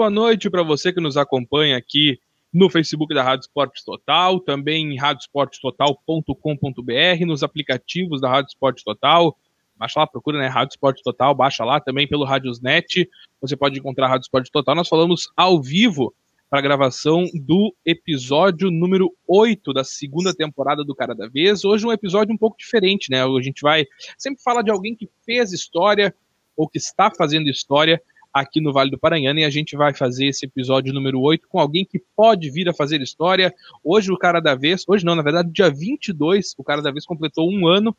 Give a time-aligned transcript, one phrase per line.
[0.00, 2.18] boa noite para você que nos acompanha aqui
[2.50, 9.36] no Facebook da Rádio Esportes Total, também em radiosportestotal.com.br, nos aplicativos da Rádio Esportes Total.
[9.76, 10.46] Baixa lá, procura, né?
[10.46, 13.10] Rádio Esportes Total, baixa lá também pelo Radiosnet.
[13.42, 14.74] Você pode encontrar a Rádio Esportes Total.
[14.74, 16.14] Nós falamos ao vivo
[16.48, 21.62] para a gravação do episódio número 8 da segunda temporada do Cara da Vez.
[21.62, 23.22] Hoje um episódio um pouco diferente, né?
[23.22, 23.84] A gente vai
[24.16, 26.14] sempre falar de alguém que fez história
[26.56, 28.00] ou que está fazendo história
[28.32, 31.58] aqui no Vale do Paranhana e a gente vai fazer esse episódio número 8 com
[31.58, 33.52] alguém que pode vir a fazer história.
[33.82, 37.04] Hoje o Cara da Vez, hoje não, na verdade, dia 22, o Cara da Vez
[37.04, 37.96] completou um ano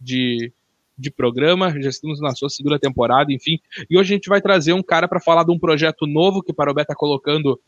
[0.00, 0.52] de,
[0.96, 3.58] de programa, já estamos na sua segunda temporada, enfim.
[3.90, 6.52] E hoje a gente vai trazer um cara para falar de um projeto novo que
[6.52, 7.60] o Parobé está colocando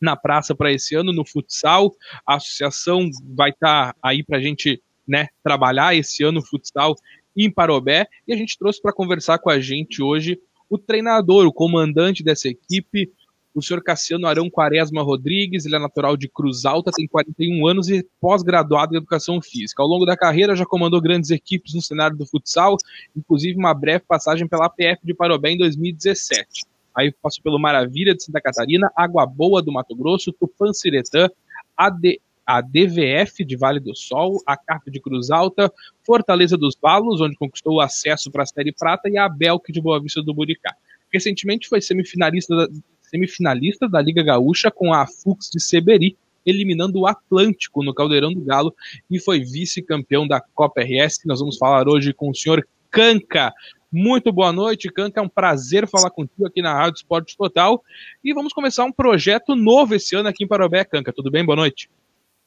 [0.00, 1.94] na praça para esse ano, no futsal.
[2.26, 6.94] A associação vai estar tá aí para a gente né, trabalhar esse ano o futsal
[7.36, 8.06] em Parobé.
[8.26, 12.48] E a gente trouxe para conversar com a gente hoje o treinador, o comandante dessa
[12.48, 13.10] equipe,
[13.54, 17.88] o senhor Cassiano Arão Quaresma Rodrigues, ele é natural de Cruz Alta, tem 41 anos
[17.88, 19.82] e pós-graduado em Educação Física.
[19.82, 22.76] Ao longo da carreira já comandou grandes equipes no cenário do futsal,
[23.16, 28.24] inclusive uma breve passagem pela APF de Parobé em 2017 aí passou pelo Maravilha de
[28.24, 31.28] Santa Catarina, Água Boa do Mato Grosso, Tupanciretã,
[31.76, 35.72] AD, a DVF de Vale do Sol, a Carta de Cruz Alta,
[36.04, 39.80] Fortaleza dos Balos, onde conquistou o acesso para a Série Prata, e a Belk de
[39.80, 40.74] Boa Vista do Buricá.
[41.12, 42.68] Recentemente foi semifinalista da,
[43.02, 48.40] semifinalista da Liga Gaúcha com a Fux de Seberi, eliminando o Atlântico no Caldeirão do
[48.40, 48.72] Galo
[49.10, 51.22] e foi vice-campeão da Copa RS.
[51.24, 53.52] Nós vamos falar hoje com o senhor Canca,
[53.90, 55.20] muito boa noite, Canca.
[55.20, 57.82] É um prazer falar contigo aqui na Rádio Esporte Total.
[58.22, 61.12] E vamos começar um projeto novo esse ano aqui em Parobé, Canca.
[61.12, 61.44] Tudo bem?
[61.44, 61.90] Boa noite.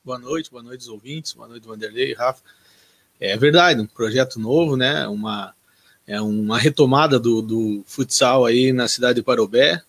[0.03, 1.33] Boa noite, boa noite, os ouvintes.
[1.33, 2.41] Boa noite, Vanderlei, Rafa.
[3.19, 5.07] É verdade, um projeto novo, né?
[5.07, 5.53] Uma,
[6.07, 9.81] é uma retomada do, do futsal aí na cidade de Parobé.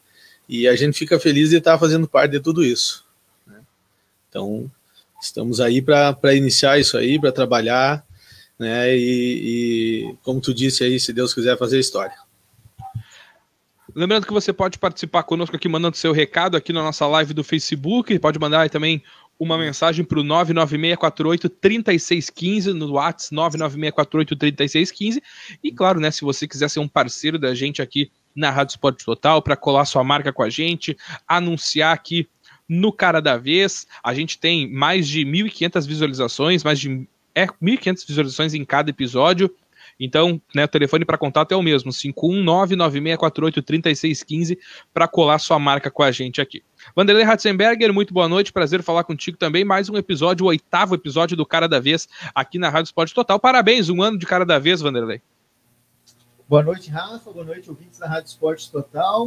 [0.48, 3.04] E a gente fica feliz de estar fazendo parte de tudo isso.
[3.46, 3.60] Né?
[4.28, 4.70] Então,
[5.22, 8.04] estamos aí para iniciar isso aí, para trabalhar
[8.60, 8.94] né?
[8.94, 12.14] E, e, como tu disse aí, se Deus quiser fazer história.
[13.94, 17.42] Lembrando que você pode participar conosco aqui mandando seu recado aqui na nossa live do
[17.42, 19.02] Facebook, pode mandar aí também
[19.40, 25.22] uma mensagem para o 996483615 no WhatsApp 996483615
[25.64, 29.02] e claro, né, se você quiser ser um parceiro da gente aqui na Rádio Esporte
[29.02, 30.94] Total para colar sua marca com a gente,
[31.26, 32.28] anunciar aqui
[32.68, 38.06] no cara da vez, a gente tem mais de 1.500 visualizações, mais de é 1.500
[38.06, 39.52] visualizações em cada episódio.
[39.98, 44.56] Então, né, o telefone para contato é o mesmo, 51996483615
[44.92, 46.62] para colar sua marca com a gente aqui.
[46.94, 49.64] Vanderlei Ratzenberger, muito boa noite, prazer falar contigo também.
[49.64, 53.38] Mais um episódio, o oitavo episódio do Cara da Vez aqui na Rádio Esporte Total.
[53.38, 55.22] Parabéns, um ano de Cara da Vez, Vanderlei.
[56.48, 57.30] Boa noite, Rafa.
[57.30, 59.26] Boa noite, ouvintes da Rádio Esporte Total.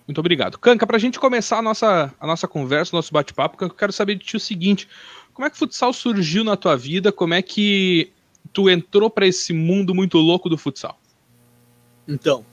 [0.08, 0.58] Muito obrigado.
[0.58, 3.92] Canca, para a gente começar a nossa, a nossa conversa, o nosso bate-papo, eu quero
[3.92, 4.88] saber de ti o seguinte:
[5.34, 7.12] como é que o futsal surgiu na tua vida?
[7.12, 8.14] Como é que
[8.54, 10.98] tu entrou para esse mundo muito louco do futsal?
[12.08, 12.46] Então,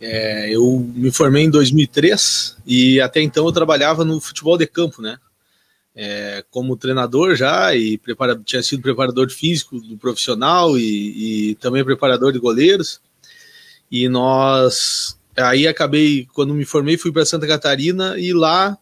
[0.00, 5.00] é, eu me formei em 2003 e até então eu trabalhava no futebol de campo,
[5.00, 5.18] né?
[5.94, 11.84] É, como treinador já e prepara, tinha sido preparador físico do profissional e, e também
[11.84, 13.00] preparador de goleiros.
[13.90, 18.76] E nós Aí acabei, quando me formei, fui para Santa Catarina e lá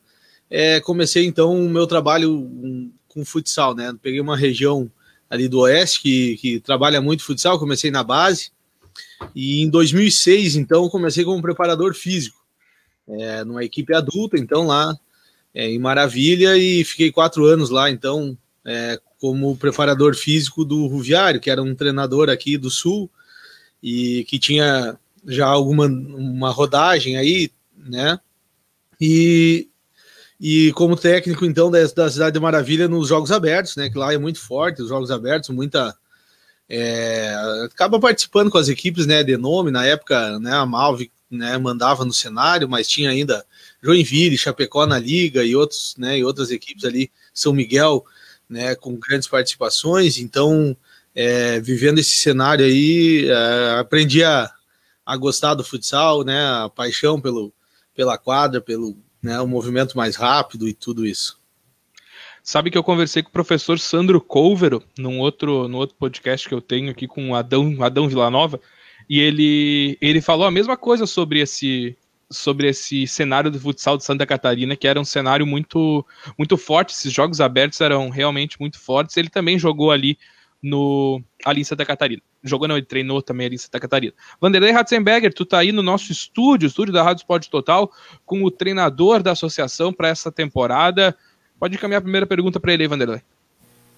[0.51, 2.49] é, comecei então o meu trabalho
[3.07, 3.95] com futsal, né?
[4.03, 4.91] Peguei uma região
[5.29, 8.51] ali do oeste que, que trabalha muito futsal, comecei na base
[9.35, 12.39] e em 2006 então comecei como preparador físico
[13.09, 14.97] é, numa equipe adulta, então lá
[15.55, 21.41] é, em Maravilha e fiquei quatro anos lá então é, como preparador físico do Ruviário,
[21.41, 23.11] que era um treinador aqui do Sul
[23.83, 28.19] e que tinha já alguma uma rodagem aí, né?
[29.01, 29.69] E,
[30.41, 33.91] e como técnico, então, da, da Cidade de Maravilha nos Jogos Abertos, né?
[33.91, 35.95] Que lá é muito forte, os Jogos Abertos, muita.
[36.73, 37.35] É,
[37.65, 42.05] acaba participando com as equipes né, de nome, na época né, a Malve né, mandava
[42.05, 43.45] no cenário, mas tinha ainda
[43.83, 48.05] Joinville, Chapecó na liga e outros, né, e outras equipes ali, São Miguel,
[48.49, 50.19] né, com grandes participações.
[50.19, 50.77] Então,
[51.15, 54.51] é, vivendo esse cenário aí, é, aprendi a,
[55.11, 56.41] a gostar do futsal, né?
[56.41, 57.53] A paixão pelo,
[57.95, 61.40] pela quadra, pelo né, o movimento mais rápido e tudo isso.
[62.51, 66.53] Sabe que eu conversei com o professor Sandro Couvero num outro, no outro podcast que
[66.53, 68.61] eu tenho aqui com o Adão, Adão Villanova,
[69.09, 71.97] e ele, ele falou a mesma coisa sobre esse,
[72.29, 76.05] sobre esse cenário do futsal de Santa Catarina, que era um cenário muito,
[76.37, 79.17] muito forte, esses jogos abertos eram realmente muito fortes.
[79.17, 80.19] Ele também jogou ali
[80.61, 82.21] no ali em Santa Catarina.
[82.43, 84.13] Jogou não, ele treinou também ali em Santa Catarina.
[84.41, 87.89] Vanderlei Ratzenberger, tu tá aí no nosso estúdio, estúdio da Rádio Esporte Total,
[88.27, 91.17] com o treinador da associação para essa temporada.
[91.61, 93.21] Pode encaminhar a primeira pergunta para ele aí, Vanderlei.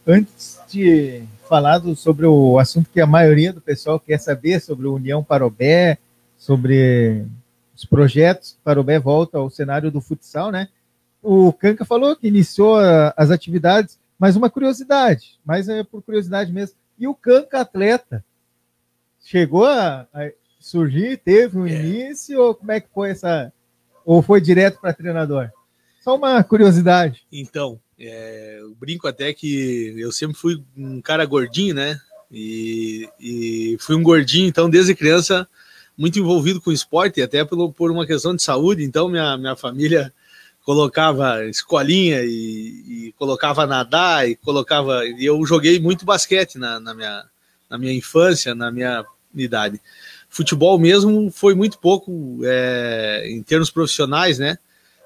[0.04, 4.94] Antes de falar sobre o assunto que a maioria do pessoal quer saber, sobre o
[4.94, 5.96] União Parobé,
[6.36, 7.24] sobre
[7.72, 10.68] os projetos, Parobé volta ao cenário do futsal, né?
[11.22, 12.78] O Canca falou que iniciou
[13.16, 16.74] as atividades, mas uma curiosidade, mas é por curiosidade mesmo.
[16.98, 18.24] E o Canca atleta
[19.20, 21.80] chegou a, a surgir, teve um é.
[21.80, 23.52] início, ou como é que foi essa.
[24.04, 25.48] Ou foi direto para treinador?
[26.02, 27.22] Só uma curiosidade.
[27.30, 32.00] Então, é, eu brinco até que eu sempre fui um cara gordinho, né?
[32.30, 35.46] E, e fui um gordinho, então desde criança
[35.96, 38.82] muito envolvido com esporte, até pelo, por uma questão de saúde.
[38.82, 40.12] Então, minha, minha família
[40.64, 45.04] colocava escolinha e, e colocava nadar e colocava.
[45.06, 47.24] E eu joguei muito basquete na, na, minha,
[47.70, 49.04] na minha infância, na minha
[49.36, 49.80] idade.
[50.28, 54.58] Futebol mesmo foi muito pouco é, em termos profissionais, né?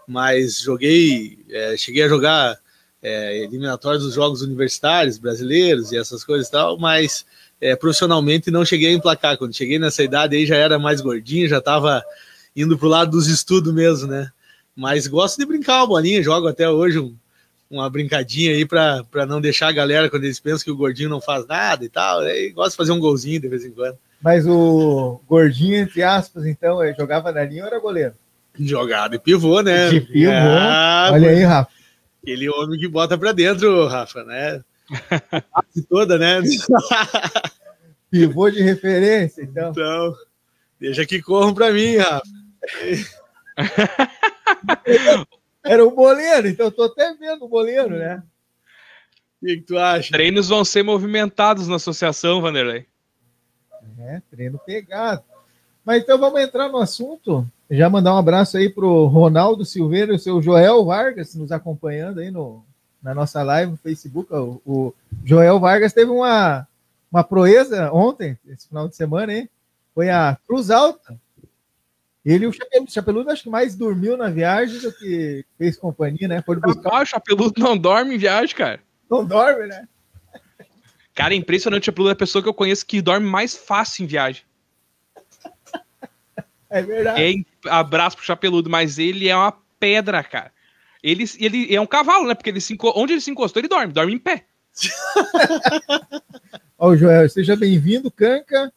[0.07, 2.59] Mas joguei, é, cheguei a jogar
[3.03, 7.25] é, eliminatórios dos jogos universitários brasileiros e essas coisas e tal, mas
[7.61, 9.37] é, profissionalmente não cheguei a emplacar.
[9.37, 12.03] Quando cheguei nessa idade aí já era mais gordinho, já estava
[12.55, 14.31] indo pro lado dos estudos mesmo, né?
[14.75, 17.15] Mas gosto de brincar uma bolinha, jogo até hoje um,
[17.71, 21.21] uma brincadinha aí para não deixar a galera quando eles pensam que o gordinho não
[21.21, 22.21] faz nada e tal.
[22.21, 23.99] Aí gosto de fazer um golzinho de vez em quando.
[24.21, 28.15] Mas o gordinho, entre aspas, então, jogava na linha ou era goleiro?
[28.59, 29.91] Jogado e pivô, né?
[29.91, 30.31] De pivô.
[30.33, 31.71] Ah, Olha aí, Rafa.
[32.23, 34.63] Aquele homem que bota para dentro, Rafa, né?
[35.53, 36.41] A toda, né?
[38.11, 39.71] Pivô de referência, então.
[39.71, 40.15] Então,
[40.81, 42.23] deixa que corram para mim, Rafa.
[45.65, 48.23] Era o boleiro, então eu tô até vendo o boleiro, né?
[49.43, 50.13] O que, que, tu acha?
[50.13, 52.87] Treinos vão ser movimentados na associação, Vanderlei.
[53.99, 55.25] É, treino pegado.
[55.85, 57.47] Mas então vamos entrar no assunto.
[57.71, 62.21] Já mandar um abraço aí pro Ronaldo Silveira e o seu Joel Vargas nos acompanhando
[62.21, 62.65] aí no,
[63.03, 64.33] na nossa live no Facebook.
[64.33, 66.67] O, o Joel Vargas teve uma,
[67.11, 69.51] uma proeza ontem, esse final de semana, hein?
[69.95, 71.19] Foi a Cruz Alta.
[72.25, 76.27] Ele e o Chapeludo, Chapeludo acho que mais dormiu na viagem do que fez companhia,
[76.29, 76.43] né?
[76.43, 76.91] Foi buscar...
[76.93, 78.81] Ah, o Chapeludo não dorme em viagem, cara.
[79.09, 79.89] Não dorme, né?
[81.15, 81.85] Cara, é impressionante.
[81.85, 84.43] O Chapeludo é a pessoa que eu conheço que dorme mais fácil em viagem.
[86.69, 87.23] É verdade.
[87.23, 90.53] É, abraço pro Chapeludo, mas ele é uma pedra, cara.
[91.03, 92.35] Ele, ele é um cavalo, né?
[92.35, 93.93] Porque ele se, onde ele se encostou, ele dorme.
[93.93, 94.45] Dorme em pé.
[96.79, 98.73] Ó, Joel, seja bem-vindo, Canca.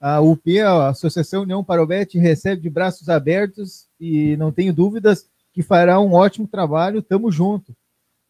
[0.00, 5.62] A UP, a Associação União Parobete, recebe de braços abertos e não tenho dúvidas que
[5.62, 7.02] fará um ótimo trabalho.
[7.02, 7.76] Tamo junto.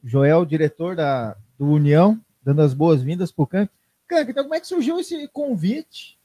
[0.03, 3.73] Joel, diretor da, do União, dando as boas-vindas para o Canca.
[4.09, 6.19] Canca, então como é que surgiu esse convite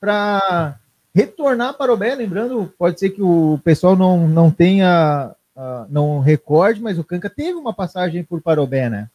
[0.00, 0.80] para
[1.16, 2.14] retornar para o Bé?
[2.14, 7.30] Lembrando, pode ser que o pessoal não, não tenha, uh, não recorde, mas o Canca
[7.30, 9.08] teve uma passagem por Parobé, né?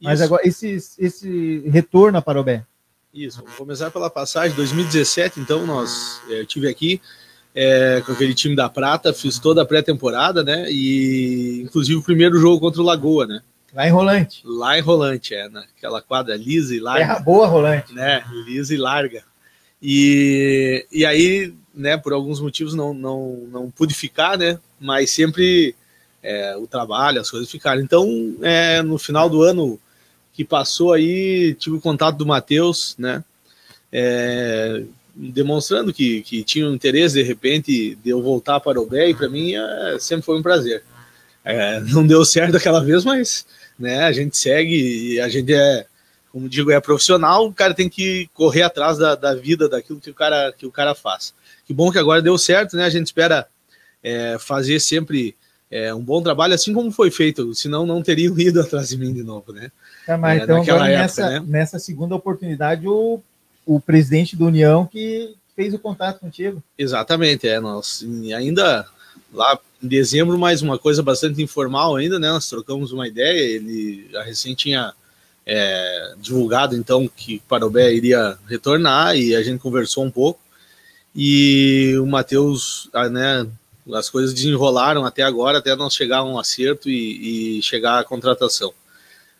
[0.00, 2.64] Mas agora, esse, esse retorno a Parobé.
[3.14, 7.00] Isso, vamos começar pela passagem 2017, então nós eu tive aqui
[7.54, 10.66] é, com aquele time da Prata, fiz toda a pré-temporada, né?
[10.68, 13.40] E inclusive o primeiro jogo contra o Lagoa, né?
[13.72, 14.42] Lá em Rolante.
[14.44, 17.06] Lá em Rolante, é, naquela quadra lisa e larga.
[17.06, 17.94] Terra boa, Rolante.
[17.94, 18.24] Né?
[18.44, 19.22] Lisa e larga.
[19.82, 24.58] E, e aí, né, por alguns motivos não, não, não pude ficar, né?
[24.80, 25.74] Mas sempre
[26.22, 27.80] é, o trabalho, as coisas ficaram.
[27.80, 29.78] Então, é, no final do ano
[30.32, 33.24] que passou aí, tive o contato do Matheus, né?
[33.90, 39.10] É, demonstrando que, que tinha um interesse de repente de eu voltar para o BE,
[39.10, 40.82] e para mim é, sempre foi um prazer.
[41.44, 43.46] É, não deu certo aquela vez, mas
[43.78, 45.86] né, a gente segue e a gente é,
[46.32, 50.10] como digo, é profissional, o cara tem que correr atrás da, da vida, daquilo que
[50.10, 51.34] o, cara, que o cara faz.
[51.66, 52.84] Que bom que agora deu certo, né?
[52.84, 53.46] A gente espera
[54.02, 55.34] é, fazer sempre
[55.70, 59.12] é, um bom trabalho, assim como foi feito, senão não teriam ido atrás de mim
[59.12, 59.70] de novo, né?
[60.06, 61.44] Tá, mas é, então agora época, nessa, né?
[61.46, 63.20] nessa segunda oportunidade, o,
[63.66, 66.62] o presidente da União que fez o contato contigo.
[66.78, 68.04] Exatamente, é, nós
[68.34, 68.86] ainda
[69.32, 72.28] lá em dezembro, mais uma coisa bastante informal ainda, né?
[72.28, 74.92] Nós trocamos uma ideia, ele já recém tinha
[75.50, 80.38] é, divulgado então que Parobé iria retornar e a gente conversou um pouco.
[81.16, 83.46] e o Matheus, ah, né,
[83.94, 88.04] as coisas desenrolaram até agora, até nós chegar a um acerto e, e chegar à
[88.04, 88.72] contratação.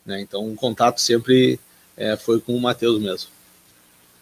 [0.06, 0.22] Né?
[0.22, 1.60] Então, o contato sempre
[1.94, 3.28] é, foi com o Matheus mesmo.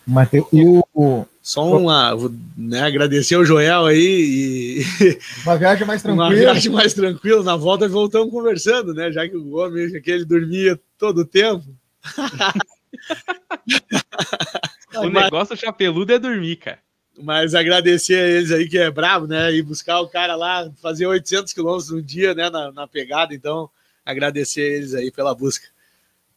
[0.07, 1.27] Mateus, o...
[1.43, 2.13] Só uma,
[2.57, 4.85] né, agradecer ao Joel aí e
[5.47, 6.27] uma viagem mais tranquila.
[6.27, 10.77] Uma viagem mais tranquila, na volta voltamos conversando, né, já que o Gomes aquele dormia
[10.99, 11.65] todo o tempo.
[14.97, 16.81] o negócio chapeludo é dormir, cara.
[17.17, 21.07] Mas agradecer a eles aí que é bravo, né, e buscar o cara lá, fazer
[21.07, 23.71] 800 quilômetros no dia, né, na, na pegada, então
[24.05, 25.69] agradecer a eles aí pela busca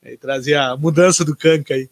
[0.03, 1.89] e trazer a mudança do Canca aí.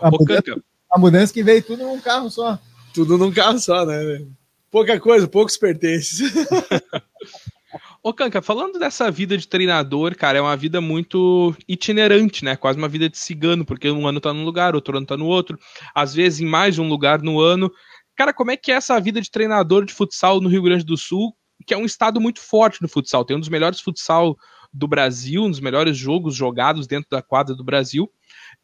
[0.00, 2.58] A, mudança, a mudança que veio tudo num carro só.
[2.94, 4.26] Tudo num carro só, né?
[4.70, 6.32] Pouca coisa, poucos pertences.
[8.02, 12.56] Ô, Canca, falando dessa vida de treinador, cara, é uma vida muito itinerante, né?
[12.56, 15.26] Quase uma vida de cigano, porque um ano tá num lugar, outro ano tá no
[15.26, 15.58] outro,
[15.94, 17.70] às vezes em mais de um lugar no ano.
[18.16, 20.96] Cara, como é que é essa vida de treinador de futsal no Rio Grande do
[20.96, 21.34] Sul,
[21.66, 24.36] que é um estado muito forte no futsal, tem um dos melhores futsal
[24.72, 28.10] do Brasil, um dos melhores jogos jogados dentro da quadra do Brasil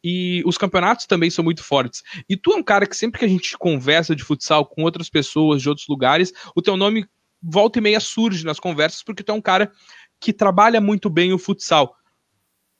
[0.07, 2.03] e os campeonatos também são muito fortes.
[2.29, 5.09] E tu é um cara que sempre que a gente conversa de futsal com outras
[5.09, 7.07] pessoas de outros lugares, o teu nome
[7.41, 9.71] volta e meia surge nas conversas porque tu é um cara
[10.19, 11.95] que trabalha muito bem o futsal.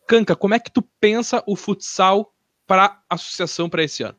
[0.08, 2.32] Canca, como é que tu pensa o futsal
[2.68, 4.18] para a associação para esse ano?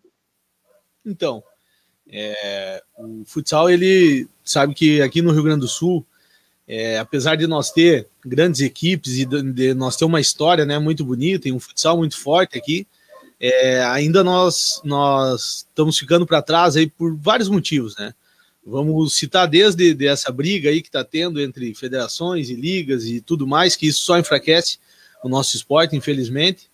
[1.04, 1.44] Então,
[2.10, 6.04] é, o futsal, ele sabe que aqui no Rio Grande do Sul,
[6.66, 10.76] é, apesar de nós ter grandes equipes e de, de, nós ter uma história né,
[10.76, 12.84] muito bonita e um futsal muito forte aqui,
[13.38, 18.14] é, ainda nós nós estamos ficando para trás aí por vários motivos, né?
[18.64, 23.46] Vamos citar desde dessa briga aí que está tendo entre federações e ligas e tudo
[23.46, 24.78] mais, que isso só enfraquece
[25.22, 26.68] o nosso esporte, infelizmente,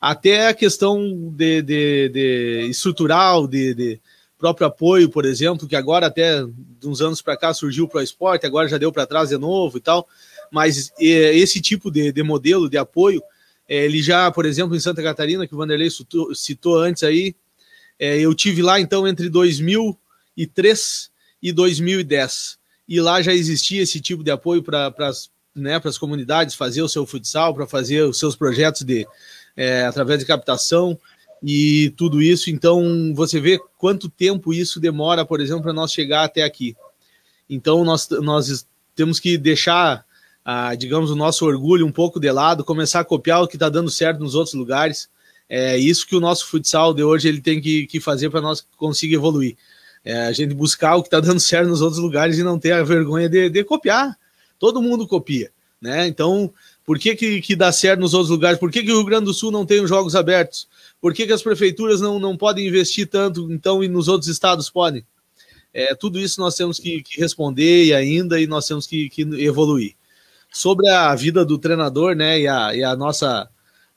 [0.00, 0.98] até a questão
[1.36, 4.00] de, de, de estrutural, de, de,
[4.38, 8.04] próprio apoio, por exemplo, que agora até de uns anos para cá surgiu para o
[8.04, 10.06] esporte, agora já deu para trás de novo e tal,
[10.50, 13.24] mas esse tipo de, de modelo de apoio é,
[13.68, 15.88] ele já, por exemplo, em Santa Catarina, que o Vanderlei
[16.34, 17.34] citou, antes aí,
[17.98, 21.10] é, eu tive lá então entre 2003
[21.42, 22.58] e 2010.
[22.88, 24.92] E lá já existia esse tipo de apoio para
[25.54, 29.06] né, as comunidades fazer o seu futsal, para fazer os seus projetos de
[29.56, 30.98] é, através de captação
[31.42, 32.50] e tudo isso.
[32.50, 36.76] Então você vê quanto tempo isso demora, por exemplo, para nós chegar até aqui.
[37.48, 40.04] Então nós, nós temos que deixar
[40.48, 43.68] a, digamos, o nosso orgulho um pouco de lado, começar a copiar o que está
[43.68, 45.08] dando certo nos outros lugares.
[45.48, 48.64] É isso que o nosso futsal de hoje ele tem que, que fazer para nós
[48.76, 49.56] conseguir evoluir.
[50.04, 52.70] É a gente buscar o que está dando certo nos outros lugares e não ter
[52.70, 54.16] a vergonha de, de copiar.
[54.56, 55.50] Todo mundo copia,
[55.80, 56.06] né?
[56.06, 58.60] Então, por que, que, que, dá certo nos outros lugares?
[58.60, 60.68] Por que, que o Rio Grande do Sul não tem os jogos abertos?
[61.00, 64.70] Por que, que as prefeituras não, não podem investir tanto, então, e nos outros estados
[64.70, 65.04] podem?
[65.74, 69.22] É, tudo isso nós temos que, que responder e ainda, e nós temos que, que
[69.22, 69.95] evoluir
[70.56, 73.46] sobre a vida do treinador, né, e a, e a nossa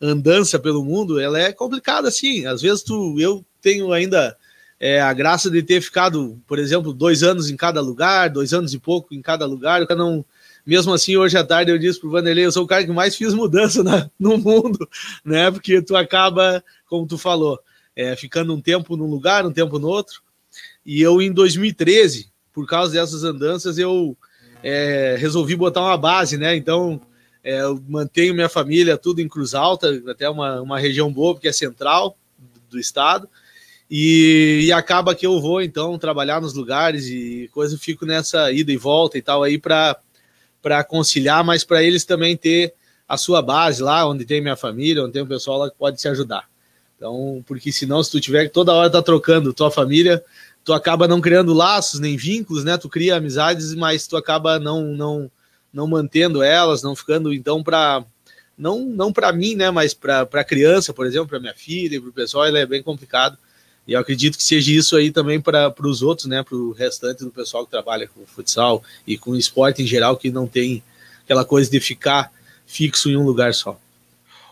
[0.01, 2.46] andança pelo mundo, ela é complicada, assim.
[2.46, 4.36] Às vezes tu, eu tenho ainda
[4.78, 8.74] é, a graça de ter ficado, por exemplo, dois anos em cada lugar, dois anos
[8.74, 9.86] e pouco em cada lugar.
[9.89, 10.25] Eu não,
[10.66, 13.16] mesmo assim, hoje à tarde eu disse pro Vanderlei, eu sou o cara que mais
[13.16, 14.86] fiz mudança na, no mundo,
[15.24, 15.50] né?
[15.50, 17.58] Porque tu acaba, como tu falou,
[17.96, 20.22] é, ficando um tempo num lugar, um tempo no outro.
[20.86, 24.18] E eu, em 2013, por causa dessas andanças, eu
[24.63, 26.56] é, resolvi botar uma base, né?
[26.56, 27.00] Então,
[27.44, 31.48] é, eu mantenho minha família tudo em Cruz Alta, até uma, uma região boa, porque
[31.48, 32.18] é central
[32.70, 33.28] do estado.
[33.89, 38.72] E, e, acaba que eu vou, então, trabalhar nos lugares e coisa, fico nessa ida
[38.72, 42.74] e volta e tal aí para conciliar, mas para eles também ter
[43.08, 46.00] a sua base lá, onde tem minha família, onde tem o pessoal lá que pode
[46.00, 46.48] se ajudar.
[46.96, 50.24] Então, porque senão, se tu tiver que toda hora tá trocando tua família,
[50.63, 52.78] tu acaba não criando laços nem vínculos, né?
[52.78, 55.32] Tu cria amizades, mas tu acaba não não
[55.72, 58.04] não mantendo elas, não ficando então para
[58.58, 62.10] não não para mim, né, mas para a criança, por exemplo, para minha filha, para
[62.10, 63.38] o pessoal, é bem complicado.
[63.88, 67.24] E eu acredito que seja isso aí também para os outros, né, para o restante
[67.24, 70.84] do pessoal que trabalha com futsal e com esporte em geral, que não tem
[71.24, 72.32] aquela coisa de ficar
[72.68, 73.80] fixo em um lugar só.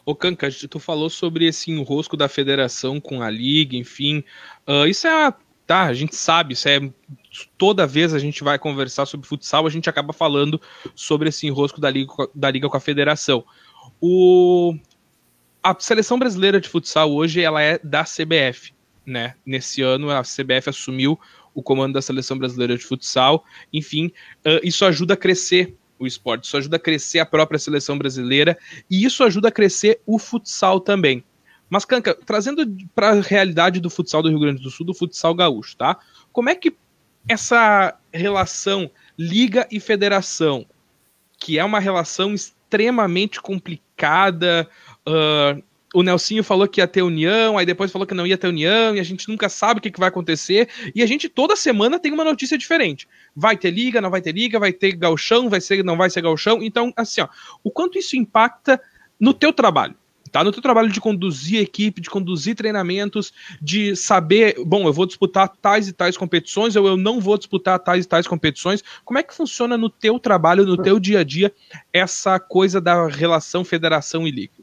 [0.06, 4.24] Ô Canca, tu falou sobre esse enrosco da federação com a liga, enfim.
[4.66, 5.34] Uh, isso é
[5.68, 5.84] tá?
[5.84, 6.80] A gente sabe, isso é
[7.58, 10.60] toda vez a gente vai conversar sobre futsal, a gente acaba falando
[10.96, 13.44] sobre esse enrosco da liga, da liga com a federação.
[14.02, 14.74] O
[15.62, 18.74] a seleção brasileira de futsal hoje ela é da CBF,
[19.06, 19.36] né?
[19.46, 21.20] Nesse ano a CBF assumiu
[21.54, 23.44] o comando da seleção brasileira de futsal.
[23.74, 24.08] Enfim,
[24.46, 28.58] uh, isso ajuda a crescer o esporte, isso ajuda a crescer a própria seleção brasileira
[28.90, 31.24] e isso ajuda a crescer o futsal também.
[31.70, 35.36] Mas, Canca, trazendo para a realidade do futsal do Rio Grande do Sul, do futsal
[35.36, 35.98] gaúcho, tá?
[36.38, 36.76] como é que
[37.28, 40.68] essa relação liga e federação,
[41.40, 44.70] que é uma relação extremamente complicada,
[45.08, 45.64] uh,
[45.96, 48.96] o Nelsinho falou que ia ter união, aí depois falou que não ia ter união,
[48.96, 52.00] e a gente nunca sabe o que, que vai acontecer, e a gente toda semana
[52.00, 53.08] tem uma notícia diferente.
[53.36, 56.22] Vai ter liga, não vai ter liga, vai ter galchão, vai ser, não vai ser
[56.22, 56.62] galchão.
[56.62, 57.28] Então, assim, ó,
[57.64, 58.80] o quanto isso impacta
[59.20, 59.96] no teu trabalho?
[60.30, 60.44] Tá?
[60.44, 65.50] No teu trabalho de conduzir equipe, de conduzir treinamentos, de saber, bom, eu vou disputar
[65.50, 68.84] tais e tais competições, ou eu não vou disputar tais e tais competições.
[69.04, 71.54] Como é que funciona no teu trabalho, no teu dia a dia,
[71.92, 74.54] essa coisa da relação federação e liga?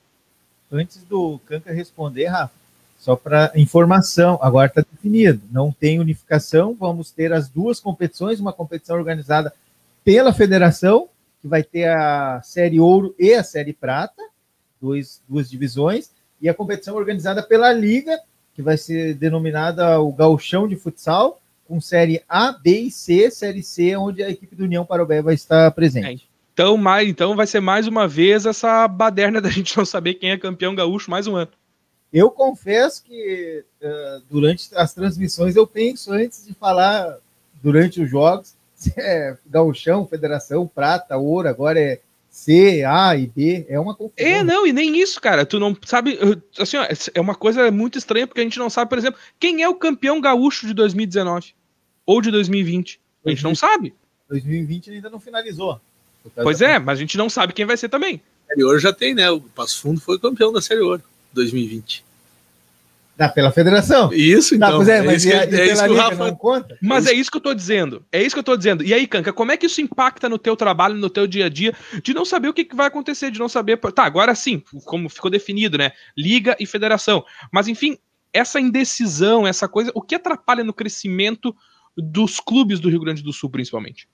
[0.70, 2.52] Antes do Canca responder, Rafa,
[2.98, 8.52] só para informação, agora está definido, não tem unificação, vamos ter as duas competições, uma
[8.52, 9.52] competição organizada
[10.02, 11.08] pela federação,
[11.42, 14.22] que vai ter a série ouro e a série prata,
[14.80, 18.18] dois, duas divisões, e a competição organizada pela Liga,
[18.54, 23.62] que vai ser denominada o Gauchão de Futsal, com série A, B e C, série
[23.62, 26.28] C, onde a equipe do União Parobé vai estar presente.
[26.30, 26.34] É.
[26.52, 30.30] Então, mais, então vai ser mais uma vez essa baderna da gente não saber quem
[30.30, 31.50] é campeão gaúcho mais um ano.
[32.12, 37.18] Eu confesso que uh, durante as transmissões eu penso antes de falar
[37.60, 42.00] durante os jogos se é gauchão, federação, prata, ouro, agora é
[42.34, 44.26] C, A e B, é uma confusão.
[44.28, 45.46] É, não, e nem isso, cara.
[45.46, 46.18] Tu não sabe,
[46.58, 49.62] assim, ó, é uma coisa muito estranha porque a gente não sabe, por exemplo, quem
[49.62, 51.54] é o campeão gaúcho de 2019
[52.04, 53.00] ou de 2020.
[53.24, 53.94] A gente não sabe.
[54.28, 55.80] 2020 ainda não finalizou.
[56.34, 58.20] Pois é, mas a gente não sabe quem vai ser também.
[58.48, 59.30] Série Ouro já tem, né?
[59.30, 62.04] O Passo Fundo foi campeão da Série Ouro 2020.
[63.16, 64.12] Dá pela federação.
[64.12, 64.84] Isso, então.
[64.84, 66.16] Dá, é, mas é, isso, é, é isso que o Rafa...
[66.16, 66.76] não conta?
[66.82, 68.04] Mas é isso que eu tô dizendo.
[68.10, 68.82] É isso que eu tô dizendo.
[68.82, 71.48] E aí, Canca, como é que isso impacta no teu trabalho, no teu dia a
[71.48, 73.78] dia, de não saber o que, que vai acontecer, de não saber.
[73.78, 75.92] Tá, agora sim, como ficou definido, né?
[76.16, 77.24] Liga e federação.
[77.52, 77.98] Mas, enfim,
[78.32, 81.54] essa indecisão, essa coisa, o que atrapalha no crescimento
[81.96, 84.08] dos clubes do Rio Grande do Sul, principalmente?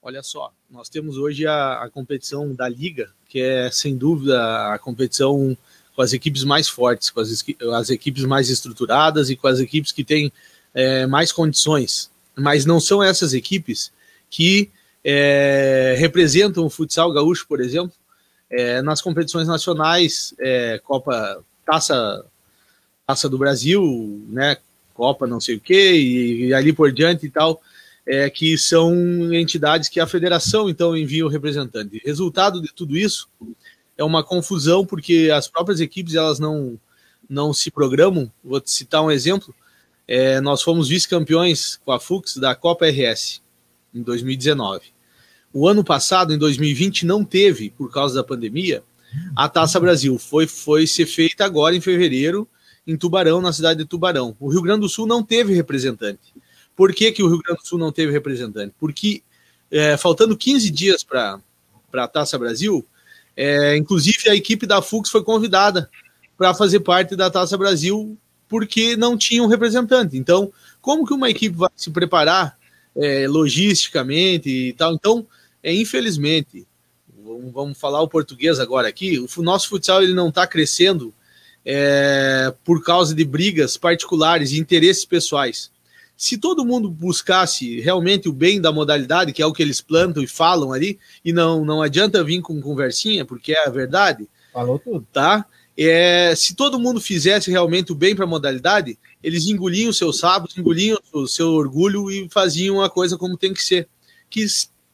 [0.00, 4.78] Olha só, nós temos hoje a, a competição da Liga, que é sem dúvida a
[4.78, 5.54] competição
[5.98, 9.90] com as equipes mais fortes, com as, as equipes mais estruturadas e com as equipes
[9.90, 10.32] que têm
[10.72, 12.08] é, mais condições.
[12.36, 13.90] Mas não são essas equipes
[14.30, 14.70] que
[15.04, 17.92] é, representam o futsal gaúcho, por exemplo,
[18.48, 22.24] é, nas competições nacionais, é, Copa Taça,
[23.04, 24.56] Taça do Brasil, né,
[24.94, 27.60] Copa não sei o que, e, e ali por diante e tal,
[28.06, 32.00] é, que são entidades que a federação então envia o representante.
[32.04, 33.28] Resultado de tudo isso
[33.98, 36.78] é uma confusão porque as próprias equipes elas não
[37.28, 38.32] não se programam.
[38.42, 39.54] Vou te citar um exemplo.
[40.06, 43.42] É, nós fomos vice-campeões com a Fux da Copa RS
[43.94, 44.86] em 2019.
[45.52, 48.82] O ano passado, em 2020, não teve por causa da pandemia
[49.36, 50.18] a Taça Brasil.
[50.18, 52.48] Foi foi ser feita agora em fevereiro
[52.86, 54.34] em Tubarão, na cidade de Tubarão.
[54.40, 56.32] O Rio Grande do Sul não teve representante.
[56.74, 58.74] Por que, que o Rio Grande do Sul não teve representante?
[58.78, 59.22] Porque
[59.70, 61.38] é, faltando 15 dias para
[61.92, 62.86] a Taça Brasil,
[63.40, 65.88] é, inclusive a equipe da Fux foi convidada
[66.36, 70.16] para fazer parte da Taça Brasil porque não tinha um representante.
[70.16, 72.58] Então, como que uma equipe vai se preparar
[72.96, 74.92] é, logisticamente e tal?
[74.92, 75.24] Então,
[75.62, 76.66] é, infelizmente,
[77.54, 81.14] vamos falar o português agora aqui, o nosso futsal ele não está crescendo
[81.64, 85.70] é, por causa de brigas particulares e interesses pessoais
[86.18, 90.20] se todo mundo buscasse realmente o bem da modalidade, que é o que eles plantam
[90.20, 94.28] e falam ali, e não, não adianta vir com conversinha, porque é a verdade.
[94.52, 95.06] Falou tudo.
[95.12, 95.46] Tá?
[95.76, 100.58] É, se todo mundo fizesse realmente o bem para a modalidade, eles engoliam seus sabos,
[100.58, 103.88] engoliam o seu orgulho e faziam a coisa como tem que ser.
[104.28, 104.44] Que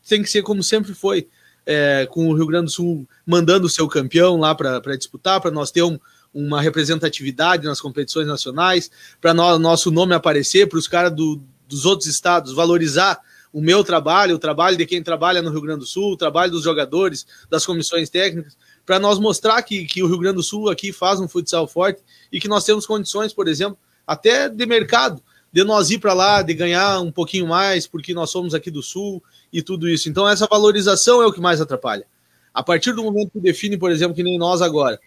[0.06, 1.26] tem que ser como sempre foi.
[1.64, 5.50] É, com o Rio Grande do Sul mandando o seu campeão lá para disputar, para
[5.50, 5.98] nós ter um,
[6.34, 11.86] uma representatividade nas competições nacionais, para no, nosso nome aparecer, para os caras do, dos
[11.86, 13.20] outros estados valorizar
[13.52, 16.50] o meu trabalho, o trabalho de quem trabalha no Rio Grande do Sul, o trabalho
[16.50, 20.68] dos jogadores, das comissões técnicas, para nós mostrar que, que o Rio Grande do Sul
[20.68, 25.22] aqui faz um futsal forte e que nós temos condições, por exemplo, até de mercado,
[25.52, 28.82] de nós ir para lá, de ganhar um pouquinho mais, porque nós somos aqui do
[28.82, 30.08] Sul e tudo isso.
[30.08, 32.06] Então, essa valorização é o que mais atrapalha.
[32.52, 34.98] A partir do momento que define, por exemplo, que nem nós agora,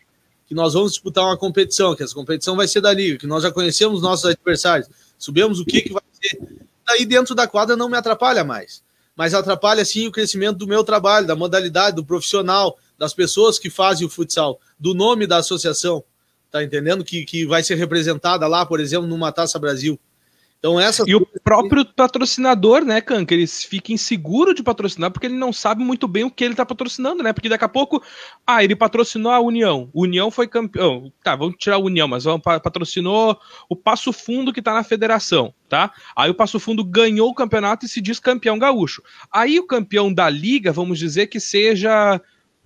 [0.47, 3.43] que nós vamos disputar uma competição, que essa competição vai ser da Liga, que nós
[3.43, 6.39] já conhecemos nossos adversários, sabemos o que, que vai ser.
[6.85, 8.81] Daí dentro da quadra não me atrapalha mais.
[9.15, 13.69] Mas atrapalha sim o crescimento do meu trabalho, da modalidade, do profissional, das pessoas que
[13.69, 16.03] fazem o futsal, do nome da associação,
[16.49, 17.03] tá entendendo?
[17.03, 19.99] Que, que vai ser representada lá, por exemplo, numa Taça Brasil.
[20.59, 25.35] Então essa E o próprio patrocinador, né, Canca, ele fica inseguro de patrocinar porque ele
[25.35, 27.31] não sabe muito bem o que ele tá patrocinando, né?
[27.31, 28.01] Porque daqui a pouco,
[28.45, 29.89] ah, ele patrocinou a União.
[29.93, 31.11] União foi campeão.
[31.23, 33.39] Tá, vamos tirar a União, mas vamos, patrocinou
[33.69, 35.91] o Passo Fundo que tá na federação, tá?
[36.15, 39.03] Aí o Passo Fundo ganhou o campeonato e se diz campeão gaúcho.
[39.31, 42.19] Aí o campeão da liga, vamos dizer que seja